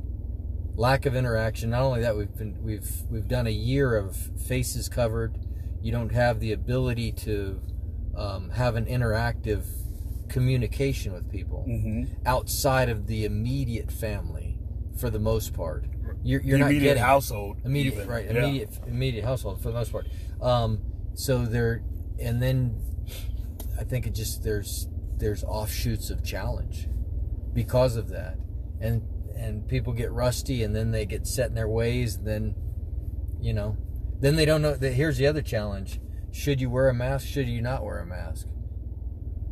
Lack 0.76 1.06
of 1.06 1.16
interaction. 1.16 1.70
Not 1.70 1.82
only 1.84 2.02
that, 2.02 2.18
we've 2.18 2.36
been 2.36 2.62
we've 2.62 2.90
we've 3.10 3.28
done 3.28 3.48
a 3.48 3.52
year 3.52 3.96
of 3.96 4.16
faces 4.48 4.90
covered. 4.90 5.38
You 5.82 5.92
don't 5.92 6.12
have 6.12 6.40
the 6.40 6.52
ability 6.52 7.12
to 7.14 7.62
um, 8.16 8.50
have 8.52 8.76
an 8.76 8.86
interactive 8.86 9.66
communication 10.30 11.14
with 11.14 11.30
people 11.32 11.64
Mhm. 11.68 12.10
outside 12.26 12.90
of 12.90 13.08
the 13.08 13.26
immediate 13.26 13.92
family 13.92 14.58
for 14.98 15.10
the 15.10 15.20
most 15.20 15.54
part. 15.54 15.86
You're, 16.24 16.42
you're 16.42 16.58
not 16.58 16.72
immediate 16.72 16.90
getting 16.96 17.04
household. 17.04 17.58
immediate 17.64 17.94
even. 17.96 18.08
right 18.08 18.26
Yeah. 18.26 18.44
immediate 18.44 18.70
immediate 18.88 19.24
household 19.26 19.62
for 19.62 19.68
the 19.70 19.76
most 19.76 19.92
part. 19.92 20.08
Um, 20.42 20.80
so 21.14 21.46
there, 21.46 21.84
and 22.20 22.42
then 22.42 22.82
I 23.80 23.84
think 23.84 24.08
it 24.08 24.14
just 24.14 24.44
there's 24.44 24.88
there's 25.18 25.44
offshoots 25.44 26.10
of 26.10 26.24
challenge 26.24 26.88
because 27.54 27.96
of 27.96 28.10
that, 28.10 28.38
and 28.80 29.02
and 29.36 29.68
people 29.68 29.94
get 29.94 30.12
rusty, 30.12 30.64
and 30.64 30.76
then 30.76 30.92
they 30.92 31.06
get 31.06 31.28
set 31.28 31.50
in 31.50 31.56
their 31.56 31.68
ways, 31.68 32.16
and 32.16 32.28
then 32.28 32.56
you 33.40 33.54
know, 33.54 33.78
then 34.20 34.36
they 34.36 34.46
don't 34.46 34.62
know. 34.62 34.76
That 34.76 34.92
here's 34.94 35.18
the 35.18 35.28
other 35.28 35.42
challenge: 35.42 36.00
should 36.32 36.62
you 36.62 36.70
wear 36.70 36.90
a 36.90 36.94
mask? 36.94 37.28
Should 37.28 37.48
you 37.48 37.62
not 37.62 37.84
wear 37.84 38.00
a 38.00 38.06
mask? 38.06 38.48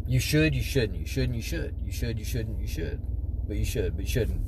You 0.05 0.19
should. 0.19 0.53
You 0.53 0.61
shouldn't. 0.61 0.99
You 0.99 1.05
shouldn't. 1.05 1.35
You 1.35 1.41
should. 1.41 1.75
You 1.83 1.91
should. 1.91 2.19
You 2.19 2.25
shouldn't. 2.25 2.59
You 2.59 2.67
should. 2.67 3.01
But 3.47 3.57
you 3.57 3.65
should. 3.65 3.95
But 3.95 4.05
you 4.05 4.11
shouldn't. 4.11 4.41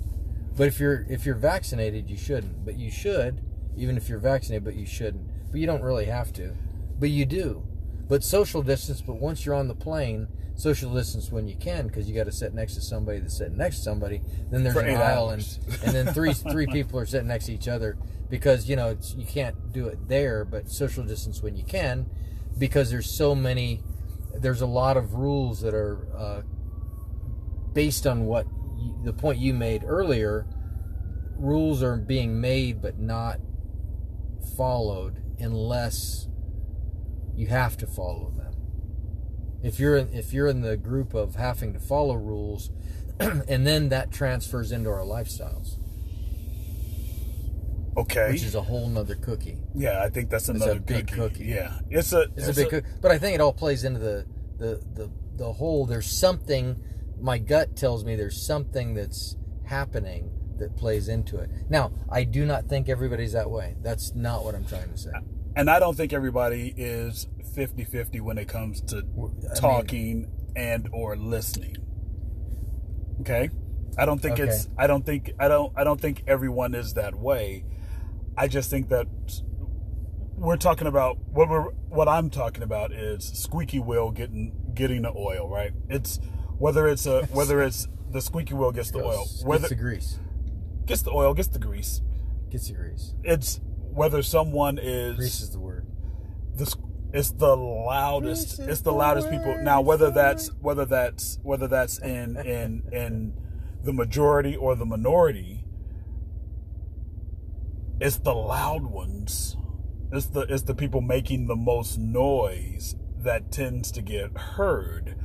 But 0.58 0.67
if 0.67 0.80
you're 0.80 1.06
if 1.10 1.25
you're 1.25 1.36
vaccinated, 1.36 2.10
you 2.10 2.17
shouldn't. 2.17 2.65
But 2.65 2.78
you 2.78 2.91
should, 2.91 3.41
even 3.78 3.97
if 3.97 4.10
you're 4.10 4.19
vaccinated. 4.19 4.63
But 4.63 4.75
you 4.75 4.86
shouldn't. 4.86 5.51
But 5.51 5.60
you 5.60 5.67
don't 5.67 5.82
really 5.82 6.06
have 6.06 6.34
to. 6.34 6.54
But 6.97 7.10
you 7.10 7.25
do. 7.25 7.64
But 8.08 8.24
social 8.24 8.62
distance. 8.62 9.02
But 9.02 9.15
once 9.15 9.46
you're 9.46 9.56
on 9.56 9.68
the 9.68 9.76
plane, 9.76 10.28
social 10.56 10.94
distance 10.94 11.32
when 11.32 11.48
you 11.48 11.56
can, 11.56 11.88
because 11.88 12.08
you 12.08 12.15
got 12.15 12.26
to 12.26 12.32
sit 12.32 12.54
next 12.54 12.76
to 12.76 12.82
somebody 12.82 13.20
that's 13.20 13.38
sitting 13.38 13.58
next 13.58 13.78
to 13.78 13.84
somebody. 13.84 14.22
Then 14.52 14.63
there's 14.63 14.76
For 14.76 14.82
an 14.82 14.96
aisle, 14.96 15.30
and 15.30 15.60
and 15.84 15.94
then 15.94 16.13
three 16.13 16.34
three 16.52 16.68
people 16.68 17.00
are 17.00 17.06
sitting 17.06 17.28
next 17.28 17.46
to 17.46 17.54
each 17.54 17.68
other 17.68 17.98
because 18.30 18.70
you 18.70 18.76
know 18.76 18.89
it's, 18.89 19.15
you 19.15 19.26
can't 19.26 19.72
do 19.72 19.88
it 19.88 20.08
there. 20.08 20.46
But 20.46 20.70
social 20.70 21.04
distance 21.04 21.41
when 21.41 21.56
you 21.56 21.63
can, 21.63 22.06
because 22.58 22.91
there's 22.91 23.10
so 23.10 23.36
many. 23.36 23.82
There's 24.38 24.62
a 24.62 24.68
lot 24.68 24.98
of 24.98 25.13
rules 25.13 25.62
that 25.62 25.74
are 25.74 26.08
uh, 26.15 26.41
based 27.74 28.06
on 28.06 28.26
what 28.26 28.46
you, 28.78 28.96
the 29.04 29.13
point 29.13 29.39
you 29.39 29.54
made 29.54 29.84
earlier. 29.86 30.46
Rules 31.38 31.84
are 31.84 31.98
being 31.98 32.39
made 32.39 32.82
but 32.82 32.98
not 32.98 33.39
followed 34.56 35.22
unless 35.39 36.28
you 37.36 37.48
have 37.48 37.78
to 37.78 37.88
follow 37.88 38.32
them. 38.36 38.54
If 39.63 39.80
you're 39.80 39.98
in, 39.98 40.13
if 40.13 40.32
you're 40.34 40.48
in 40.48 40.62
the 40.62 40.78
group 40.78 41.13
of 41.13 41.36
having 41.36 41.74
to 41.74 41.80
follow 41.80 42.15
rules, 42.15 42.69
and 43.19 43.65
then 43.65 43.89
that 43.89 44.12
transfers 44.12 44.71
into 44.71 44.89
our 44.89 45.02
lifestyles, 45.02 45.78
Okay. 47.98 48.32
which 48.32 48.43
is 48.43 48.56
a 48.56 48.62
whole 48.62 48.88
nother 48.89 49.15
cookie. 49.15 49.58
yeah, 49.74 50.04
I 50.04 50.10
think 50.10 50.30
that's 50.30 50.50
another 50.50 50.80
big 50.80 51.08
cookie. 51.12 51.45
Yeah, 51.45 51.80
it's 51.89 52.12
a 52.13 52.28
It's, 52.36 52.50
a 52.50 52.54
big 52.54 52.69
cookie, 52.69 52.88
but 53.02 53.12
I 53.12 53.17
think 53.17 53.36
it 53.36 53.41
all 53.41 53.54
plays 53.54 53.84
into 53.86 54.00
the 54.00 54.26
the 54.58 54.82
the 54.93 55.10
the 55.38 55.54
whole. 55.54 55.86
There's 55.86 56.10
something. 56.10 56.82
My 57.19 57.38
gut 57.38 57.76
tells 57.78 58.04
me 58.04 58.15
there's 58.17 58.45
something 58.45 58.93
that's 58.93 59.38
happening 59.65 60.30
that 60.58 60.76
plays 60.76 61.08
into 61.08 61.38
it. 61.38 61.50
Now, 61.69 61.91
I 62.10 62.24
do 62.26 62.45
not 62.45 62.67
think 62.67 62.88
everybody's 62.89 63.32
that 63.34 63.50
way. 63.50 63.76
That's 63.82 64.13
not 64.13 64.43
what 64.43 64.54
I'm 64.56 64.65
trying 64.65 64.91
to 64.91 64.98
say. 64.98 65.12
And 65.56 65.70
I 65.70 65.80
don't 65.80 65.96
think 65.96 66.13
everybody 66.13 66.74
is 66.78 67.28
50-50 67.56 68.22
when 68.22 68.38
it 68.38 68.48
comes 68.48 68.82
to 68.82 69.04
mean- 69.04 69.36
talking 69.56 70.32
and 70.56 70.89
or 70.91 71.15
listening. 71.15 71.78
Okay? 73.22 73.50
I 73.98 74.06
don't 74.06 74.22
think 74.22 74.39
it's 74.39 74.68
I 74.78 74.88
don't 74.88 75.06
think 75.06 75.32
I 75.39 75.48
don't 75.48 75.72
I 75.78 75.84
don't 75.86 76.02
think 76.02 76.24
everyone 76.28 76.76
is 76.76 76.96
that 76.96 77.15
way. 77.15 77.63
I 78.38 78.50
just 78.50 78.70
think 78.70 78.89
that 78.89 79.08
we're 80.36 80.58
talking 80.58 80.88
about 80.88 81.18
what 81.32 81.48
we're 81.50 81.70
what 81.88 82.10
I'm 82.10 82.30
talking 82.30 82.62
about 82.62 82.91
is 82.91 83.24
squeaky 83.26 83.80
wheel 83.80 84.12
getting 84.12 84.52
getting 84.74 85.04
the 85.04 85.13
oil, 85.15 85.48
right? 85.48 85.72
It's 85.89 86.20
whether 86.58 86.88
it's 86.89 87.06
a 87.06 87.26
whether 87.32 87.62
it's 87.62 87.88
the 88.12 88.20
squeaky 88.22 88.54
wheel 88.54 88.74
gets 88.74 88.91
the 88.91 89.02
oil, 89.02 89.24
Gets 89.24 89.44
whether 89.46 89.68
the 89.70 89.76
grease. 89.76 90.20
gets 90.86 91.02
the 91.02 91.12
oil, 91.12 91.34
gets 91.34 91.48
the 91.48 91.60
grease. 91.60 92.02
Gets 92.50 92.68
the 92.68 92.74
grease. 92.74 93.13
It's 93.24 93.62
whether 93.95 94.21
someone 94.21 94.77
is 94.77 95.15
Grease 95.15 95.41
is 95.41 95.51
the 95.51 95.60
word. 95.60 95.88
This 96.53 96.71
sc- 96.71 96.79
it's 97.13 97.31
the 97.31 97.55
loudest 97.55 98.60
it's 98.60 98.81
the 98.81 98.91
the 98.91 98.97
loudest 98.97 99.29
people. 99.29 99.58
now 99.62 99.79
whether 99.81 100.12
that's 100.12 100.49
whether 100.60 100.86
that's 100.86 101.39
whether 101.43 101.67
that's 101.67 101.97
in 101.99 102.36
in 102.38 102.84
in 102.91 103.34
the 103.84 103.93
majority 103.93 104.55
or 104.55 104.75
the 104.75 104.86
minority 104.86 105.65
it's 108.01 108.17
the 108.17 108.34
loud 108.34 108.84
ones. 108.88 109.55
It's 110.12 110.25
the 110.27 110.41
it's 110.41 110.63
the 110.63 110.75
people 110.75 110.99
making 111.01 111.47
the 111.47 111.55
most 111.55 111.97
noise 111.97 112.95
that 113.19 113.51
tends 113.51 113.91
to 113.93 114.01
get 114.01 114.38
heard. 114.38 115.15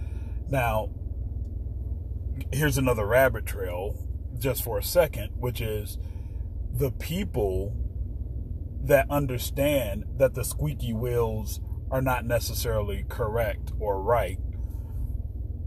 Now 0.48 0.90
here's 2.52 2.78
another 2.78 3.04
rabbit 3.06 3.46
trail 3.46 4.06
just 4.38 4.62
for 4.62 4.78
a 4.78 4.82
second 4.82 5.30
which 5.36 5.60
is 5.60 5.98
the 6.72 6.90
people 6.90 7.76
that 8.82 9.06
understand 9.10 10.04
that 10.16 10.34
the 10.34 10.44
squeaky 10.44 10.92
wheels 10.92 11.60
are 11.90 12.00
not 12.02 12.24
necessarily 12.24 13.04
correct 13.08 13.72
or 13.78 14.00
right 14.00 14.38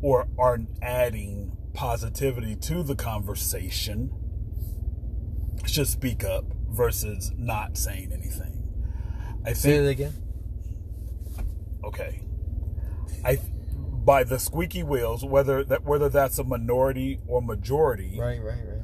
or 0.01 0.27
are 0.37 0.59
adding 0.81 1.55
positivity 1.73 2.55
to 2.55 2.83
the 2.83 2.95
conversation 2.95 4.11
should 5.65 5.87
speak 5.87 6.23
up 6.23 6.45
versus 6.69 7.31
not 7.37 7.77
saying 7.77 8.11
anything. 8.11 8.63
I 9.45 9.53
Say 9.53 9.71
think 9.77 9.85
it 9.85 9.89
again. 9.89 10.13
okay. 11.83 12.21
I 13.25 13.37
by 14.05 14.23
the 14.25 14.37
squeaky 14.37 14.83
wheels 14.83 15.23
whether 15.23 15.63
that 15.63 15.85
whether 15.85 16.09
that's 16.09 16.37
a 16.37 16.43
minority 16.43 17.19
or 17.25 17.41
majority 17.41 18.17
Right, 18.19 18.41
right, 18.43 18.57
right. 18.67 18.81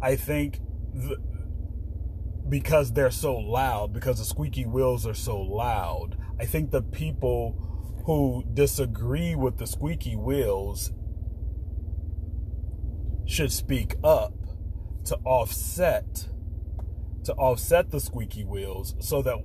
I 0.00 0.16
think 0.16 0.60
the, 0.94 1.18
because 2.48 2.92
they're 2.92 3.10
so 3.10 3.36
loud, 3.36 3.92
because 3.92 4.18
the 4.18 4.24
squeaky 4.24 4.64
wheels 4.64 5.06
are 5.06 5.14
so 5.14 5.40
loud, 5.40 6.16
I 6.38 6.46
think 6.46 6.70
the 6.70 6.82
people 6.82 7.56
who 8.04 8.44
disagree 8.54 9.34
with 9.34 9.58
the 9.58 9.66
squeaky 9.66 10.14
wheels 10.16 10.92
should 13.26 13.50
speak 13.50 13.96
up 14.04 14.34
to 15.04 15.16
offset 15.24 16.28
to 17.24 17.32
offset 17.34 17.90
the 17.90 17.98
squeaky 17.98 18.44
wheels 18.44 18.94
so 19.00 19.20
that 19.22 19.36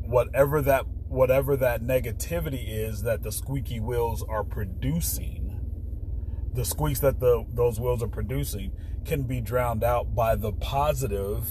whatever 0.00 0.62
that 0.62 0.86
whatever 1.08 1.54
that 1.54 1.82
negativity 1.82 2.66
is 2.68 3.02
that 3.02 3.22
the 3.22 3.30
squeaky 3.30 3.78
wheels 3.78 4.24
are 4.26 4.42
producing 4.42 5.60
the 6.54 6.64
squeaks 6.64 7.00
that 7.00 7.20
the 7.20 7.44
those 7.52 7.78
wheels 7.78 8.02
are 8.02 8.08
producing 8.08 8.72
can 9.04 9.24
be 9.24 9.40
drowned 9.40 9.84
out 9.84 10.14
by 10.14 10.34
the 10.34 10.52
positive 10.52 11.44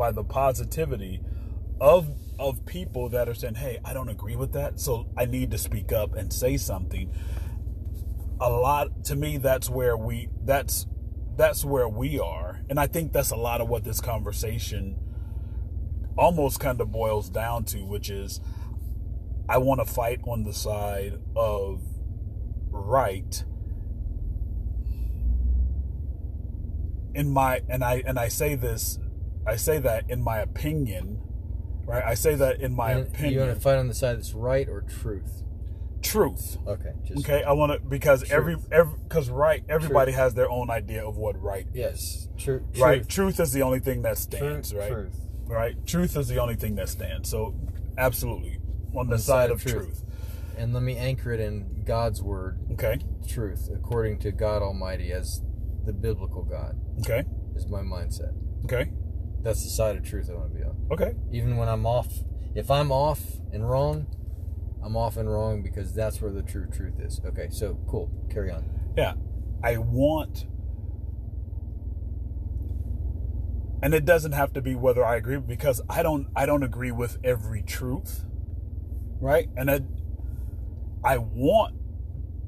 by 0.00 0.10
the 0.10 0.24
positivity 0.24 1.20
of 1.78 2.08
of 2.38 2.64
people 2.64 3.10
that 3.10 3.28
are 3.28 3.34
saying 3.34 3.54
hey 3.54 3.78
i 3.84 3.92
don't 3.92 4.08
agree 4.08 4.34
with 4.34 4.52
that 4.54 4.80
so 4.80 5.06
i 5.14 5.26
need 5.26 5.50
to 5.50 5.58
speak 5.58 5.92
up 5.92 6.14
and 6.16 6.32
say 6.32 6.56
something. 6.56 7.12
A 8.40 8.48
lot 8.48 9.04
to 9.04 9.14
me 9.14 9.36
that's 9.36 9.68
where 9.68 9.98
we 9.98 10.30
that's 10.42 10.86
that's 11.36 11.62
where 11.66 11.86
we 11.86 12.18
are 12.18 12.62
and 12.70 12.80
i 12.80 12.86
think 12.86 13.12
that's 13.12 13.30
a 13.30 13.36
lot 13.36 13.60
of 13.60 13.68
what 13.68 13.84
this 13.84 14.00
conversation 14.00 14.98
almost 16.16 16.58
kind 16.58 16.80
of 16.80 16.90
boils 16.90 17.28
down 17.28 17.64
to 17.64 17.84
which 17.84 18.08
is 18.08 18.40
i 19.50 19.58
want 19.58 19.80
to 19.80 19.84
fight 19.84 20.20
on 20.26 20.44
the 20.44 20.54
side 20.54 21.18
of 21.36 21.82
right 22.70 23.44
in 27.14 27.30
my 27.30 27.60
and 27.68 27.82
I 27.82 28.02
and 28.06 28.18
I 28.18 28.28
say 28.28 28.54
this 28.54 28.98
I 29.46 29.56
say 29.56 29.78
that 29.78 30.08
in 30.10 30.22
my 30.22 30.38
opinion, 30.38 31.20
right? 31.86 32.04
I 32.04 32.14
say 32.14 32.34
that 32.34 32.60
in 32.60 32.74
my 32.74 32.92
opinion. 32.92 33.32
You 33.34 33.40
want 33.40 33.54
to 33.54 33.60
fight 33.60 33.78
on 33.78 33.88
the 33.88 33.94
side 33.94 34.16
that's 34.18 34.34
right 34.34 34.68
or 34.68 34.82
truth? 34.82 35.42
truth. 36.02 36.56
Okay. 36.66 36.92
Just, 37.04 37.20
Okay, 37.28 37.42
I 37.42 37.52
want 37.52 37.72
to 37.72 37.78
because 37.88 38.30
every 38.30 38.54
Truth. 38.54 38.68
every 38.72 38.94
because 39.06 39.28
right 39.28 39.62
everybody 39.68 40.12
has 40.12 40.32
their 40.32 40.50
own 40.50 40.70
idea 40.70 41.06
of 41.06 41.18
what 41.18 41.40
right 41.40 41.66
Yes. 41.74 42.00
is. 42.00 42.28
True. 42.38 42.66
Right? 42.78 43.06
Truth. 43.06 43.36
Truth 43.36 43.40
is 43.40 43.52
the 43.52 43.60
only 43.62 43.80
thing 43.80 44.00
that 44.02 44.14
Truth. 44.16 44.18
stands, 44.20 44.74
right? 44.74 44.90
Truth. 44.90 45.20
Right? 45.46 45.86
Truth 45.86 46.16
is 46.16 46.28
the 46.28 46.38
only 46.40 46.54
thing 46.56 46.76
that 46.76 46.88
stands. 46.88 47.28
So 47.28 47.54
absolutely 47.98 48.60
on 48.96 49.08
the, 49.08 49.18
side, 49.18 49.50
of 49.50 49.62
truth. 49.62 50.04
And 50.56 50.72
let 50.72 50.82
me 50.82 50.96
anchor 50.96 51.32
it 51.32 51.40
in 51.40 51.82
God's 51.84 52.22
word, 52.22 52.58
Okay? 52.72 52.98
truth, 53.28 53.68
according 53.72 54.18
to 54.20 54.32
God 54.32 54.62
Almighty 54.62 55.12
as 55.12 55.42
the 55.84 55.92
biblical 55.92 56.42
God 56.44 56.78
Okay? 57.00 57.24
is 57.56 57.66
my 57.68 57.82
mindset. 57.82 58.32
Okay? 58.64 58.90
That's 59.42 59.64
the 59.64 59.70
side 59.70 59.96
of 59.96 60.04
truth 60.04 60.28
I 60.30 60.34
want 60.34 60.52
to 60.52 60.58
be 60.58 60.64
on. 60.64 60.76
Okay. 60.90 61.14
Even 61.32 61.56
when 61.56 61.68
I'm 61.68 61.86
off, 61.86 62.08
if 62.54 62.70
I'm 62.70 62.92
off 62.92 63.20
and 63.52 63.68
wrong, 63.68 64.06
I'm 64.84 64.96
off 64.96 65.16
and 65.16 65.30
wrong 65.30 65.62
because 65.62 65.94
that's 65.94 66.20
where 66.20 66.30
the 66.30 66.42
true 66.42 66.66
truth 66.66 67.00
is. 67.00 67.20
Okay, 67.24 67.48
so 67.50 67.78
cool. 67.88 68.10
Carry 68.30 68.50
on. 68.50 68.68
Yeah. 68.96 69.14
I 69.62 69.78
want 69.78 70.46
and 73.82 73.94
it 73.94 74.04
doesn't 74.04 74.32
have 74.32 74.52
to 74.52 74.60
be 74.60 74.74
whether 74.74 75.04
I 75.04 75.16
agree 75.16 75.38
because 75.38 75.80
I 75.88 76.02
don't 76.02 76.28
I 76.36 76.44
don't 76.44 76.62
agree 76.62 76.92
with 76.92 77.18
every 77.24 77.62
truth. 77.62 78.24
Right? 79.20 79.48
And 79.56 79.70
I 79.70 79.80
I 81.02 81.18
want 81.18 81.76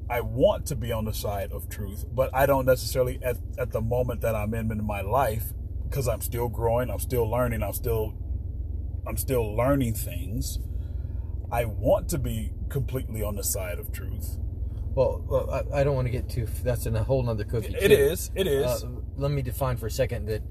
I 0.09 0.21
want 0.21 0.67
to 0.67 0.75
be 0.75 0.91
on 0.91 1.05
the 1.05 1.13
side 1.13 1.51
of 1.51 1.69
truth, 1.69 2.05
but 2.13 2.29
I 2.35 2.45
don't 2.45 2.65
necessarily 2.65 3.19
at, 3.23 3.37
at 3.57 3.71
the 3.71 3.81
moment 3.81 4.21
that 4.21 4.35
I'm 4.35 4.53
in 4.53 4.71
in 4.71 4.85
my 4.85 5.01
life 5.01 5.53
because 5.93 6.07
I'm 6.07 6.21
still 6.21 6.49
growing, 6.49 6.89
I'm 6.89 6.97
still 6.97 7.29
learning, 7.29 7.61
I'm 7.61 7.73
still 7.73 8.15
I'm 9.05 9.15
still 9.15 9.55
learning 9.55 9.93
things. 9.93 10.57
I 11.51 11.65
want 11.65 12.09
to 12.09 12.17
be 12.17 12.51
completely 12.69 13.21
on 13.21 13.35
the 13.35 13.43
side 13.43 13.77
of 13.77 13.91
truth. 13.91 14.39
Well, 14.95 15.23
well 15.27 15.51
I, 15.51 15.81
I 15.81 15.83
don't 15.83 15.93
want 15.93 16.07
to 16.07 16.11
get 16.11 16.27
too. 16.27 16.47
That's 16.63 16.87
in 16.87 16.95
a 16.95 17.03
whole 17.03 17.21
nother 17.21 17.43
cookie. 17.43 17.75
It 17.75 17.89
too. 17.89 17.93
is. 17.93 18.31
It 18.33 18.47
is. 18.47 18.65
Uh, 18.65 18.89
let 19.17 19.29
me 19.29 19.43
define 19.43 19.77
for 19.77 19.85
a 19.85 19.91
second 19.91 20.25
that 20.25 20.41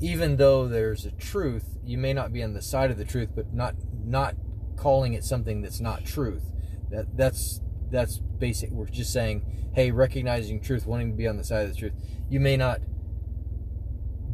even 0.00 0.36
though 0.36 0.68
there's 0.68 1.04
a 1.04 1.10
truth, 1.10 1.76
you 1.84 1.98
may 1.98 2.12
not 2.12 2.32
be 2.32 2.40
on 2.40 2.54
the 2.54 2.62
side 2.62 2.92
of 2.92 2.96
the 2.96 3.04
truth, 3.04 3.30
but 3.34 3.52
not 3.52 3.74
not 4.04 4.36
calling 4.76 5.14
it 5.14 5.24
something 5.24 5.62
that's 5.62 5.80
not 5.80 6.04
truth. 6.04 6.44
That 6.92 7.16
that's 7.16 7.60
that's 7.90 8.18
basic. 8.18 8.70
We're 8.70 8.86
just 8.86 9.12
saying, 9.12 9.70
hey, 9.74 9.90
recognizing 9.90 10.60
truth, 10.60 10.86
wanting 10.86 11.10
to 11.10 11.16
be 11.16 11.26
on 11.26 11.38
the 11.38 11.44
side 11.44 11.64
of 11.64 11.70
the 11.70 11.76
truth. 11.76 11.94
You 12.28 12.38
may 12.38 12.56
not 12.56 12.80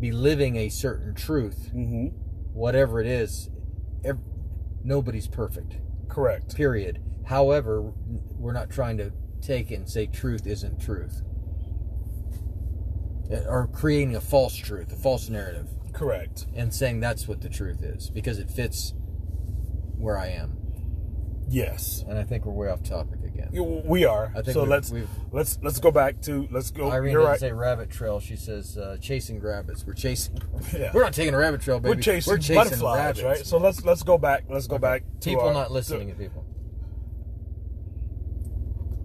be 0.00 0.12
living 0.12 0.56
a 0.56 0.68
certain 0.68 1.14
truth, 1.14 1.70
mm-hmm. 1.74 2.06
whatever 2.52 3.00
it 3.00 3.06
is. 3.06 3.50
Ev- 4.04 4.18
nobody's 4.84 5.28
perfect. 5.28 5.76
Correct. 6.08 6.54
Period. 6.54 7.02
However, 7.26 7.92
we're 8.38 8.52
not 8.52 8.70
trying 8.70 8.98
to 8.98 9.12
take 9.40 9.70
it 9.70 9.76
and 9.76 9.88
say 9.88 10.06
truth 10.06 10.46
isn't 10.46 10.80
truth. 10.80 11.22
Or 13.48 13.68
creating 13.72 14.14
a 14.14 14.20
false 14.20 14.54
truth, 14.54 14.92
a 14.92 14.96
false 14.96 15.28
narrative, 15.28 15.68
Correct. 15.92 16.46
and 16.54 16.72
saying 16.72 17.00
that's 17.00 17.26
what 17.26 17.40
the 17.40 17.48
truth 17.48 17.82
is 17.82 18.08
because 18.10 18.38
it 18.38 18.48
fits 18.48 18.94
where 19.96 20.16
I 20.16 20.28
am. 20.28 20.55
Yes. 21.48 22.04
And 22.08 22.18
I 22.18 22.24
think 22.24 22.44
we're 22.44 22.52
way 22.52 22.68
off 22.68 22.82
topic 22.82 23.20
again. 23.24 23.50
We 23.86 24.04
are. 24.04 24.32
I 24.34 24.42
think 24.42 24.54
so 24.54 24.60
we've- 24.62 24.70
let's 24.70 24.90
we've- 24.90 25.06
let's 25.30 25.58
let's 25.62 25.78
go 25.78 25.90
back 25.92 26.20
to 26.22 26.48
let's 26.50 26.70
go. 26.72 26.90
Irene 26.90 27.12
you're 27.12 27.20
doesn't 27.22 27.30
right. 27.30 27.40
say 27.40 27.52
rabbit 27.52 27.88
trail. 27.90 28.18
She 28.18 28.34
says 28.36 28.76
uh, 28.76 28.96
chasing 29.00 29.40
rabbits. 29.40 29.86
We're 29.86 29.94
chasing. 29.94 30.38
Yeah. 30.76 30.90
We're 30.92 31.04
not 31.04 31.12
taking 31.12 31.34
a 31.34 31.38
rabbit 31.38 31.60
trail, 31.60 31.78
baby. 31.78 31.94
We're 31.96 32.02
chasing, 32.02 32.32
We're 32.32 32.38
chasing 32.38 32.56
butterflies, 32.56 32.98
rabbits. 32.98 33.22
right? 33.22 33.46
So 33.46 33.58
let's 33.58 33.84
let's 33.84 34.02
go 34.02 34.18
back. 34.18 34.44
Let's 34.50 34.66
go 34.66 34.78
back. 34.78 35.04
To 35.20 35.28
people 35.30 35.46
our- 35.46 35.52
not 35.54 35.68
to- 35.68 35.72
listening 35.74 36.08
to 36.08 36.14
people. 36.14 36.44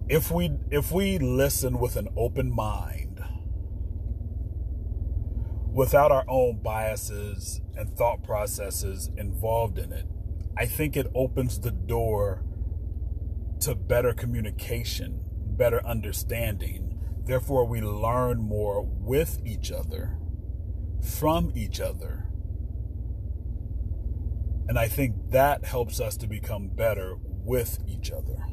if 0.08 0.30
we 0.30 0.50
if 0.70 0.90
we 0.90 1.18
listen 1.18 1.78
with 1.78 1.96
an 1.96 2.08
open 2.16 2.52
mind 2.52 3.20
without 5.72 6.10
our 6.12 6.24
own 6.28 6.58
biases 6.62 7.60
and 7.76 7.96
thought 7.96 8.22
processes 8.22 9.10
involved 9.16 9.78
in 9.78 9.92
it 9.92 10.06
i 10.56 10.66
think 10.66 10.96
it 10.96 11.06
opens 11.14 11.60
the 11.60 11.70
door 11.70 12.44
to 13.60 13.74
better 13.74 14.12
communication 14.12 15.20
better 15.56 15.84
understanding 15.86 16.98
therefore 17.26 17.64
we 17.66 17.80
learn 17.80 18.40
more 18.40 18.82
with 18.82 19.38
each 19.44 19.70
other 19.70 20.18
from 21.00 21.52
each 21.54 21.80
other 21.80 22.22
And 24.68 24.78
I 24.78 24.88
think 24.88 25.32
that 25.32 25.64
helps 25.66 26.00
us 26.00 26.16
to 26.16 26.26
become 26.26 26.68
better 26.68 27.16
with 27.44 27.78
each 27.86 28.10
other. 28.10 28.46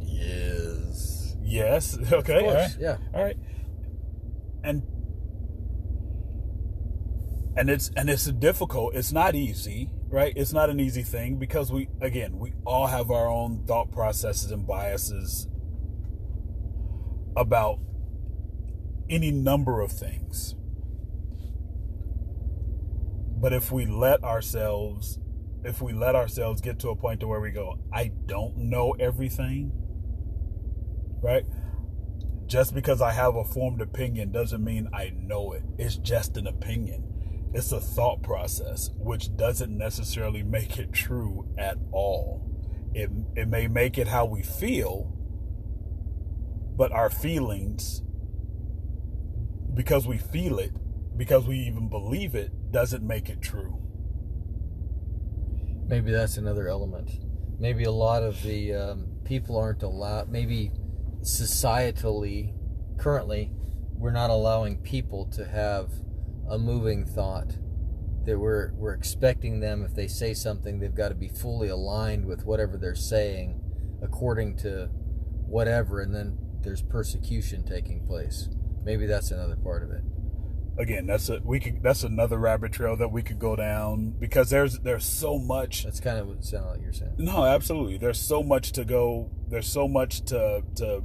Yes. 0.00 1.36
Yes. 1.42 1.98
Okay. 2.12 2.40
Course, 2.40 2.54
right. 2.54 2.76
yeah. 2.78 2.98
All 3.12 3.24
right. 3.24 3.36
And 4.62 4.82
and 7.56 7.68
it's 7.68 7.90
and 7.96 8.08
it's 8.08 8.26
difficult. 8.26 8.94
It's 8.94 9.12
not 9.12 9.34
easy, 9.34 9.90
right? 10.08 10.32
It's 10.36 10.52
not 10.52 10.70
an 10.70 10.80
easy 10.80 11.02
thing 11.02 11.36
because 11.36 11.72
we 11.72 11.88
again, 12.00 12.38
we 12.38 12.52
all 12.64 12.86
have 12.86 13.10
our 13.10 13.28
own 13.28 13.64
thought 13.66 13.90
processes 13.90 14.50
and 14.50 14.66
biases 14.66 15.48
about 17.36 17.78
any 19.08 19.30
number 19.30 19.80
of 19.80 19.92
things. 19.92 20.54
But 23.40 23.52
if 23.52 23.72
we 23.72 23.86
let 23.86 24.22
ourselves 24.22 25.18
if 25.64 25.82
we 25.82 25.92
let 25.92 26.14
ourselves 26.14 26.60
get 26.60 26.78
to 26.80 26.88
a 26.88 26.96
point 26.96 27.20
to 27.20 27.26
where 27.26 27.40
we 27.40 27.50
go, 27.50 27.78
I 27.92 28.12
don't 28.26 28.56
know 28.56 28.92
everything, 28.98 29.72
right? 31.22 31.44
Just 32.50 32.74
because 32.74 33.00
I 33.00 33.12
have 33.12 33.36
a 33.36 33.44
formed 33.44 33.80
opinion 33.80 34.32
doesn't 34.32 34.64
mean 34.64 34.88
I 34.92 35.12
know 35.16 35.52
it. 35.52 35.62
It's 35.78 35.94
just 35.94 36.36
an 36.36 36.48
opinion. 36.48 37.50
It's 37.54 37.70
a 37.70 37.78
thought 37.78 38.24
process, 38.24 38.90
which 38.96 39.36
doesn't 39.36 39.78
necessarily 39.78 40.42
make 40.42 40.76
it 40.76 40.92
true 40.92 41.48
at 41.56 41.78
all. 41.92 42.50
It, 42.92 43.08
it 43.36 43.46
may 43.46 43.68
make 43.68 43.98
it 43.98 44.08
how 44.08 44.24
we 44.24 44.42
feel, 44.42 45.16
but 46.76 46.90
our 46.90 47.08
feelings, 47.08 48.02
because 49.72 50.08
we 50.08 50.18
feel 50.18 50.58
it, 50.58 50.72
because 51.16 51.46
we 51.46 51.56
even 51.56 51.88
believe 51.88 52.34
it, 52.34 52.72
doesn't 52.72 53.06
make 53.06 53.28
it 53.28 53.40
true. 53.40 53.80
Maybe 55.86 56.10
that's 56.10 56.36
another 56.36 56.66
element. 56.66 57.12
Maybe 57.60 57.84
a 57.84 57.92
lot 57.92 58.24
of 58.24 58.42
the 58.42 58.74
um, 58.74 59.06
people 59.24 59.56
aren't 59.56 59.84
allowed. 59.84 60.30
Maybe 60.30 60.72
societally, 61.22 62.54
currently, 62.98 63.50
we're 63.94 64.10
not 64.10 64.30
allowing 64.30 64.78
people 64.78 65.26
to 65.26 65.44
have 65.44 65.90
a 66.48 66.58
moving 66.58 67.04
thought. 67.04 67.56
That 68.24 68.38
we're 68.38 68.72
we're 68.74 68.92
expecting 68.92 69.60
them 69.60 69.82
if 69.82 69.94
they 69.94 70.06
say 70.06 70.34
something, 70.34 70.78
they've 70.78 70.94
got 70.94 71.08
to 71.08 71.14
be 71.14 71.28
fully 71.28 71.68
aligned 71.68 72.26
with 72.26 72.44
whatever 72.44 72.76
they're 72.76 72.94
saying, 72.94 73.60
according 74.02 74.56
to 74.58 74.90
whatever, 75.46 76.00
and 76.00 76.14
then 76.14 76.38
there's 76.62 76.82
persecution 76.82 77.64
taking 77.64 78.06
place. 78.06 78.48
Maybe 78.84 79.06
that's 79.06 79.30
another 79.30 79.56
part 79.56 79.82
of 79.82 79.90
it. 79.90 80.02
Again, 80.78 81.06
that's 81.06 81.28
a 81.28 81.40
we 81.44 81.60
could 81.60 81.82
that's 81.82 82.04
another 82.04 82.38
rabbit 82.38 82.72
trail 82.72 82.96
that 82.96 83.12
we 83.12 83.22
could 83.22 83.38
go 83.38 83.54
down 83.54 84.14
because 84.18 84.50
there's 84.50 84.78
there's 84.78 85.04
so 85.04 85.38
much 85.38 85.84
That's 85.84 86.00
kind 86.00 86.18
of 86.18 86.28
what 86.28 86.38
it 86.38 86.44
sounded 86.44 86.70
like 86.70 86.82
you're 86.82 86.92
saying. 86.92 87.16
No, 87.18 87.44
absolutely. 87.44 87.98
There's 87.98 88.20
so 88.20 88.42
much 88.42 88.72
to 88.72 88.84
go. 88.84 89.30
There's 89.48 89.66
so 89.66 89.86
much 89.88 90.24
to 90.26 90.62
to 90.76 91.02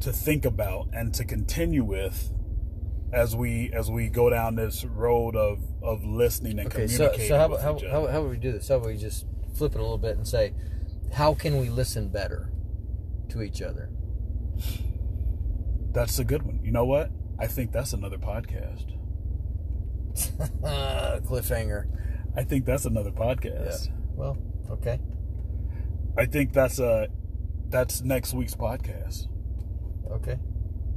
to 0.00 0.12
think 0.12 0.44
about 0.44 0.88
and 0.92 1.14
to 1.14 1.24
continue 1.24 1.82
with 1.82 2.32
as 3.12 3.34
we 3.34 3.70
as 3.72 3.90
we 3.90 4.08
go 4.08 4.28
down 4.28 4.56
this 4.56 4.84
road 4.84 5.36
of 5.36 5.60
of 5.82 6.04
listening 6.04 6.58
and 6.58 6.68
Okay, 6.68 6.86
so 6.86 7.08
communicating 7.08 7.28
so 7.28 7.38
how 7.38 7.48
with 7.48 7.62
how, 7.62 7.78
how, 7.90 8.06
how 8.06 8.22
would 8.22 8.30
we 8.30 8.36
do 8.36 8.52
this? 8.52 8.68
How 8.68 8.76
about 8.76 8.88
we 8.88 8.96
just 8.96 9.24
flip 9.54 9.74
it 9.74 9.78
a 9.78 9.82
little 9.82 9.98
bit 9.98 10.16
and 10.16 10.26
say, 10.26 10.52
how 11.14 11.34
can 11.34 11.58
we 11.58 11.70
listen 11.70 12.08
better 12.08 12.50
to 13.30 13.42
each 13.42 13.62
other? 13.62 13.90
That's 15.92 16.18
a 16.18 16.24
good 16.24 16.42
one. 16.42 16.60
You 16.62 16.72
know 16.72 16.84
what? 16.84 17.10
I 17.38 17.46
think 17.46 17.72
that's 17.72 17.92
another 17.92 18.18
podcast. 18.18 18.92
Cliffhanger. 21.26 21.86
I 22.36 22.44
think 22.44 22.64
that's 22.64 22.84
another 22.84 23.10
podcast. 23.10 23.88
Well, 24.14 24.38
okay. 24.70 24.98
I 26.16 26.26
think 26.26 26.52
that's 26.52 26.78
a 26.78 27.08
that's 27.68 28.02
next 28.02 28.32
week's 28.34 28.54
podcast. 28.54 29.26
Okay. 30.10 30.38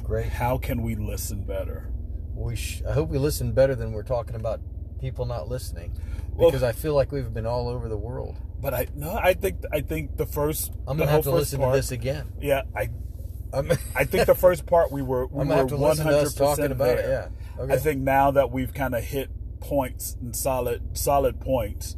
Great. 0.04 0.28
How 0.28 0.58
can 0.58 0.82
we 0.82 0.95
listen 0.95 1.43
better? 1.43 1.91
We 2.34 2.56
sh- 2.56 2.82
I 2.88 2.93
hope 2.93 3.10
we 3.10 3.17
listen 3.17 3.52
better 3.52 3.75
than 3.75 3.91
we're 3.91 4.04
talking 4.04 4.36
about 4.36 4.62
people 5.02 5.25
not 5.25 5.47
listening, 5.49 5.93
Well- 6.34 6.49
because 6.49 6.63
I 6.63 6.71
feel 6.71 6.93
like 6.93 7.12
we've 7.12 7.34
been 7.34 7.45
all 7.45 7.67
over 7.67 7.89
the 7.89 7.97
world. 7.97 8.38
But 8.62 8.73
I 8.73 8.88
no, 8.95 9.13
I 9.13 9.34
think 9.34 9.63
I 9.71 9.82
think 9.82 10.17
the 10.17 10.25
first 10.25 10.73
I'm 10.88 10.97
gonna 10.97 11.10
have 11.12 11.23
to 11.23 11.32
listen 11.32 11.60
part, 11.60 11.73
to 11.73 11.78
this 11.78 11.91
again. 11.91 12.28
Yeah, 12.41 12.63
I 12.75 12.89
I'm, 13.53 13.71
I 13.95 14.03
think 14.05 14.25
the 14.27 14.35
first 14.35 14.65
part 14.65 14.91
we 14.91 15.01
were 15.01 15.25
we 15.27 15.38
were 15.39 15.43
gonna 15.45 15.55
have 15.55 15.67
to 15.67 15.77
one 15.77 15.97
hundred 15.97 16.29
talking 16.35 16.47
percent 16.47 16.71
about 16.71 16.97
there. 16.97 16.99
it. 16.99 17.31
Yeah. 17.57 17.63
Okay. 17.63 17.73
I 17.73 17.77
think 17.77 18.01
now 18.01 18.31
that 18.31 18.51
we've 18.51 18.73
kind 18.73 18.95
of 18.95 19.03
hit 19.03 19.29
points 19.59 20.15
and 20.21 20.35
solid 20.35 20.97
solid 20.97 21.39
points, 21.39 21.95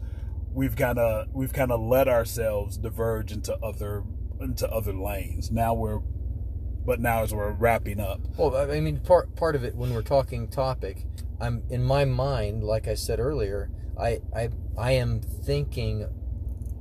we've 0.54 0.76
kind 0.76 0.98
of 0.98 1.28
we've 1.34 1.54
kind 1.54 1.72
of 1.72 1.80
let 1.80 2.08
ourselves 2.08 2.78
diverge 2.78 3.32
into 3.32 3.56
other 3.58 4.04
into 4.40 4.68
other 4.70 4.94
lanes. 4.94 5.52
Now 5.52 5.74
we're, 5.76 6.00
but 6.00 7.00
now 7.00 7.22
as 7.22 7.34
we're 7.34 7.52
wrapping 7.52 8.00
up, 8.00 8.22
Well, 8.38 8.56
I 8.56 8.80
mean, 8.80 9.00
part 9.02 9.36
part 9.36 9.56
of 9.56 9.64
it 9.64 9.76
when 9.76 9.94
we're 9.94 10.02
talking 10.02 10.48
topic, 10.48 11.06
I'm 11.40 11.64
in 11.70 11.84
my 11.84 12.06
mind, 12.06 12.64
like 12.64 12.88
I 12.88 12.96
said 12.96 13.20
earlier, 13.20 13.70
I 14.00 14.20
I 14.36 14.50
I 14.78 14.92
am 14.94 15.22
thinking 15.22 16.08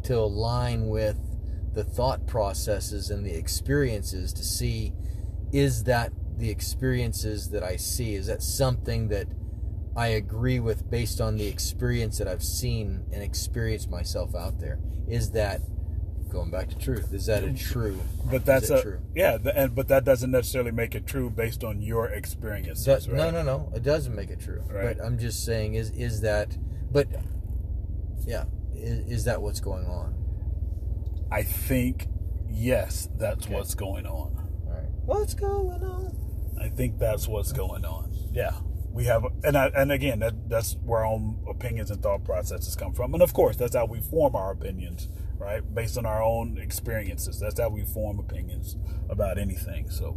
to 0.04 0.16
align 0.16 0.88
with 0.88 1.18
the 1.74 1.84
thought 1.84 2.26
processes 2.26 3.10
and 3.10 3.24
the 3.24 3.34
experiences 3.34 4.32
to 4.32 4.42
see 4.44 4.92
is 5.52 5.84
that 5.84 6.12
the 6.36 6.50
experiences 6.50 7.50
that 7.50 7.62
I 7.62 7.76
see 7.76 8.14
is 8.14 8.26
that 8.26 8.42
something 8.42 9.08
that 9.08 9.26
I 9.96 10.08
agree 10.08 10.60
with 10.60 10.90
based 10.90 11.20
on 11.20 11.36
the 11.36 11.46
experience 11.46 12.18
that 12.18 12.28
I've 12.28 12.42
seen 12.42 13.04
and 13.12 13.22
experienced 13.22 13.90
myself 13.90 14.34
out 14.34 14.58
there. 14.58 14.78
Is 15.08 15.32
that 15.32 15.60
going 16.28 16.50
back 16.50 16.68
to 16.68 16.78
truth? 16.78 17.12
Is 17.12 17.26
that 17.26 17.42
a 17.42 17.52
true? 17.52 18.00
but 18.30 18.44
that's 18.44 18.70
a 18.70 18.80
true? 18.80 19.00
yeah, 19.14 19.36
and 19.54 19.74
but 19.74 19.88
that 19.88 20.04
doesn't 20.04 20.30
necessarily 20.30 20.70
make 20.70 20.94
it 20.94 21.06
true 21.06 21.28
based 21.28 21.64
on 21.64 21.82
your 21.82 22.06
experiences, 22.06 22.84
That- 22.84 23.06
right? 23.08 23.16
No, 23.16 23.30
no, 23.30 23.42
no. 23.42 23.72
It 23.74 23.82
doesn't 23.82 24.14
make 24.14 24.30
it 24.30 24.40
true. 24.40 24.62
Right. 24.70 24.96
But 24.96 25.04
I'm 25.04 25.18
just 25.18 25.44
saying, 25.44 25.74
is 25.74 25.90
is 25.90 26.20
that? 26.20 26.56
But 26.92 27.08
yeah, 28.26 28.44
is, 28.74 29.06
is 29.10 29.24
that 29.24 29.42
what's 29.42 29.60
going 29.60 29.86
on? 29.86 30.14
I 31.30 31.42
think 31.42 32.06
yes, 32.48 33.08
that's 33.18 33.46
Okay. 33.46 33.54
what's 33.54 33.74
going 33.74 34.06
on. 34.06 34.36
All 34.66 34.72
right. 34.72 34.88
What's 35.04 35.34
going 35.34 35.82
on? 35.82 36.16
I 36.60 36.68
think 36.68 36.98
that's 36.98 37.26
what's 37.28 37.52
going 37.52 37.84
on. 37.84 38.12
Yeah, 38.32 38.52
we 38.92 39.04
have, 39.04 39.24
and 39.44 39.56
I, 39.56 39.66
and 39.68 39.90
again, 39.92 40.18
that 40.20 40.48
that's 40.48 40.76
where 40.84 41.00
our 41.00 41.06
own 41.06 41.38
opinions 41.48 41.90
and 41.90 42.02
thought 42.02 42.24
processes 42.24 42.76
come 42.76 42.92
from, 42.92 43.14
and 43.14 43.22
of 43.22 43.32
course, 43.32 43.56
that's 43.56 43.74
how 43.74 43.86
we 43.86 44.00
form 44.00 44.34
our 44.36 44.52
opinions, 44.52 45.08
right? 45.38 45.62
Based 45.74 45.96
on 45.96 46.04
our 46.06 46.22
own 46.22 46.58
experiences. 46.58 47.40
That's 47.40 47.58
how 47.60 47.70
we 47.70 47.84
form 47.84 48.18
opinions 48.18 48.76
about 49.08 49.38
anything. 49.38 49.88
So, 49.90 50.12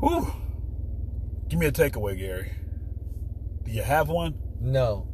whew. 0.00 0.32
Give 1.48 1.58
me 1.58 1.66
a 1.66 1.72
takeaway, 1.72 2.16
Gary. 2.16 2.52
Do 3.64 3.72
you 3.72 3.82
have 3.82 4.08
one? 4.08 4.38
No. 4.60 5.08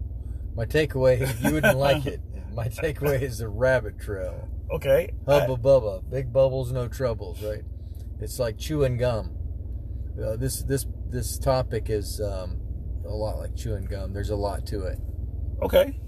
My 0.54 0.66
takeaway, 0.66 1.22
is 1.22 1.42
you 1.42 1.52
wouldn't 1.54 1.78
like 1.78 2.06
it. 2.06 2.20
My 2.54 2.68
takeaway 2.68 3.20
is 3.22 3.38
the 3.38 3.48
rabbit 3.48 3.98
trail. 3.98 4.48
Okay. 4.70 5.12
Hubba 5.26 5.56
bubba, 5.56 6.08
big 6.10 6.32
bubbles, 6.32 6.72
no 6.72 6.88
troubles. 6.88 7.42
Right? 7.42 7.62
It's 8.20 8.38
like 8.38 8.58
chewing 8.58 8.96
gum. 8.96 9.36
Uh, 10.22 10.36
this 10.36 10.62
this 10.62 10.86
this 11.08 11.38
topic 11.38 11.88
is 11.90 12.20
um, 12.20 12.58
a 13.04 13.10
lot 13.14 13.38
like 13.38 13.54
chewing 13.54 13.84
gum. 13.84 14.12
There's 14.12 14.30
a 14.30 14.36
lot 14.36 14.66
to 14.66 14.82
it. 14.84 14.98
okay. 15.62 15.98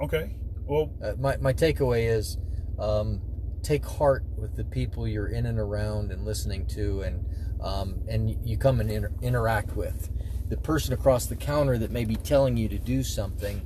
Okay. 0.00 0.34
Well, 0.64 0.90
Uh, 1.02 1.12
my 1.18 1.36
my 1.36 1.52
takeaway 1.52 2.08
is 2.10 2.38
um, 2.78 3.20
take 3.62 3.84
heart 3.84 4.24
with 4.36 4.56
the 4.56 4.64
people 4.64 5.06
you're 5.06 5.28
in 5.28 5.46
and 5.46 5.58
around 5.58 6.10
and 6.10 6.24
listening 6.24 6.66
to, 6.68 7.02
and 7.02 7.24
um, 7.62 8.02
and 8.08 8.36
you 8.44 8.56
come 8.56 8.80
and 8.80 8.90
inter- 8.90 9.12
interact 9.22 9.76
with 9.76 10.10
the 10.48 10.56
person 10.56 10.92
across 10.92 11.26
the 11.26 11.36
counter 11.36 11.78
that 11.78 11.90
may 11.92 12.04
be 12.04 12.16
telling 12.16 12.56
you 12.56 12.68
to 12.68 12.78
do 12.78 13.02
something. 13.04 13.62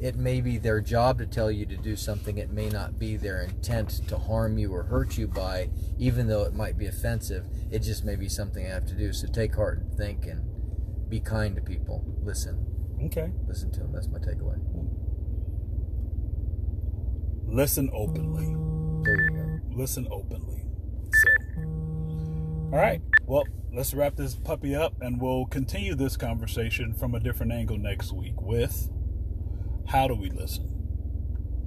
It 0.00 0.16
may 0.16 0.40
be 0.40 0.56
their 0.56 0.80
job 0.80 1.18
to 1.18 1.26
tell 1.26 1.50
you 1.50 1.66
to 1.66 1.76
do 1.76 1.94
something. 1.94 2.38
It 2.38 2.50
may 2.50 2.70
not 2.70 2.98
be 2.98 3.16
their 3.16 3.42
intent 3.42 4.08
to 4.08 4.16
harm 4.16 4.56
you 4.56 4.72
or 4.72 4.84
hurt 4.84 5.18
you 5.18 5.28
by, 5.28 5.68
even 5.98 6.26
though 6.26 6.42
it 6.42 6.54
might 6.54 6.78
be 6.78 6.86
offensive. 6.86 7.44
It 7.70 7.80
just 7.80 8.02
may 8.02 8.16
be 8.16 8.28
something 8.28 8.64
I 8.64 8.70
have 8.70 8.86
to 8.86 8.94
do. 8.94 9.12
So 9.12 9.28
take 9.28 9.54
heart 9.54 9.80
and 9.80 9.94
think 9.94 10.24
and 10.24 10.42
be 11.10 11.20
kind 11.20 11.54
to 11.56 11.60
people. 11.60 12.02
Listen, 12.22 12.66
okay. 13.04 13.30
listen 13.46 13.70
to 13.72 13.80
them. 13.80 13.92
That's 13.92 14.08
my 14.08 14.18
takeaway. 14.18 14.58
Listen 17.46 17.90
openly. 17.92 18.46
There 19.04 19.20
you 19.20 19.30
go. 19.30 19.76
listen 19.76 20.08
openly. 20.10 20.64
So, 21.12 21.60
all 22.72 22.78
right. 22.78 23.02
Well, 23.26 23.44
let's 23.70 23.92
wrap 23.92 24.16
this 24.16 24.34
puppy 24.34 24.74
up 24.74 24.94
and 25.02 25.20
we'll 25.20 25.44
continue 25.44 25.94
this 25.94 26.16
conversation 26.16 26.94
from 26.94 27.14
a 27.14 27.20
different 27.20 27.52
angle 27.52 27.76
next 27.76 28.12
week 28.12 28.40
with 28.40 28.88
how 29.90 30.06
do 30.06 30.14
we 30.14 30.30
listen? 30.30 30.64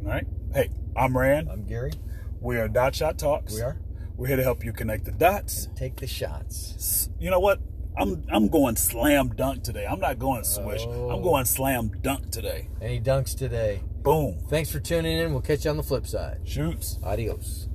All 0.05 0.11
right. 0.11 0.25
Hey, 0.53 0.69
I'm 0.95 1.17
Rand. 1.17 1.49
I'm 1.49 1.65
Gary. 1.65 1.91
We 2.39 2.57
are 2.57 2.69
Dot 2.69 2.95
Shot 2.95 3.17
Talks. 3.17 3.53
We 3.53 3.61
are. 3.61 3.77
We're 4.15 4.27
here 4.27 4.37
to 4.37 4.43
help 4.43 4.63
you 4.63 4.71
connect 4.71 5.03
the 5.03 5.11
dots. 5.11 5.67
Take 5.75 5.97
the 5.97 6.07
shots. 6.07 7.09
You 7.19 7.29
know 7.29 7.41
what? 7.41 7.59
I'm 7.97 8.23
I'm 8.31 8.47
going 8.47 8.77
slam 8.77 9.35
dunk 9.35 9.63
today. 9.63 9.85
I'm 9.85 9.99
not 9.99 10.19
going 10.19 10.45
swish. 10.45 10.85
Oh. 10.87 11.09
I'm 11.09 11.21
going 11.21 11.43
slam 11.43 11.91
dunk 12.01 12.31
today. 12.31 12.69
Any 12.81 13.01
dunks 13.01 13.35
today. 13.35 13.83
Boom. 14.03 14.39
Thanks 14.49 14.71
for 14.71 14.79
tuning 14.79 15.17
in. 15.17 15.33
We'll 15.33 15.41
catch 15.41 15.65
you 15.65 15.71
on 15.71 15.77
the 15.77 15.83
flip 15.83 16.07
side. 16.07 16.39
Shoots. 16.45 16.99
Adios. 17.03 17.67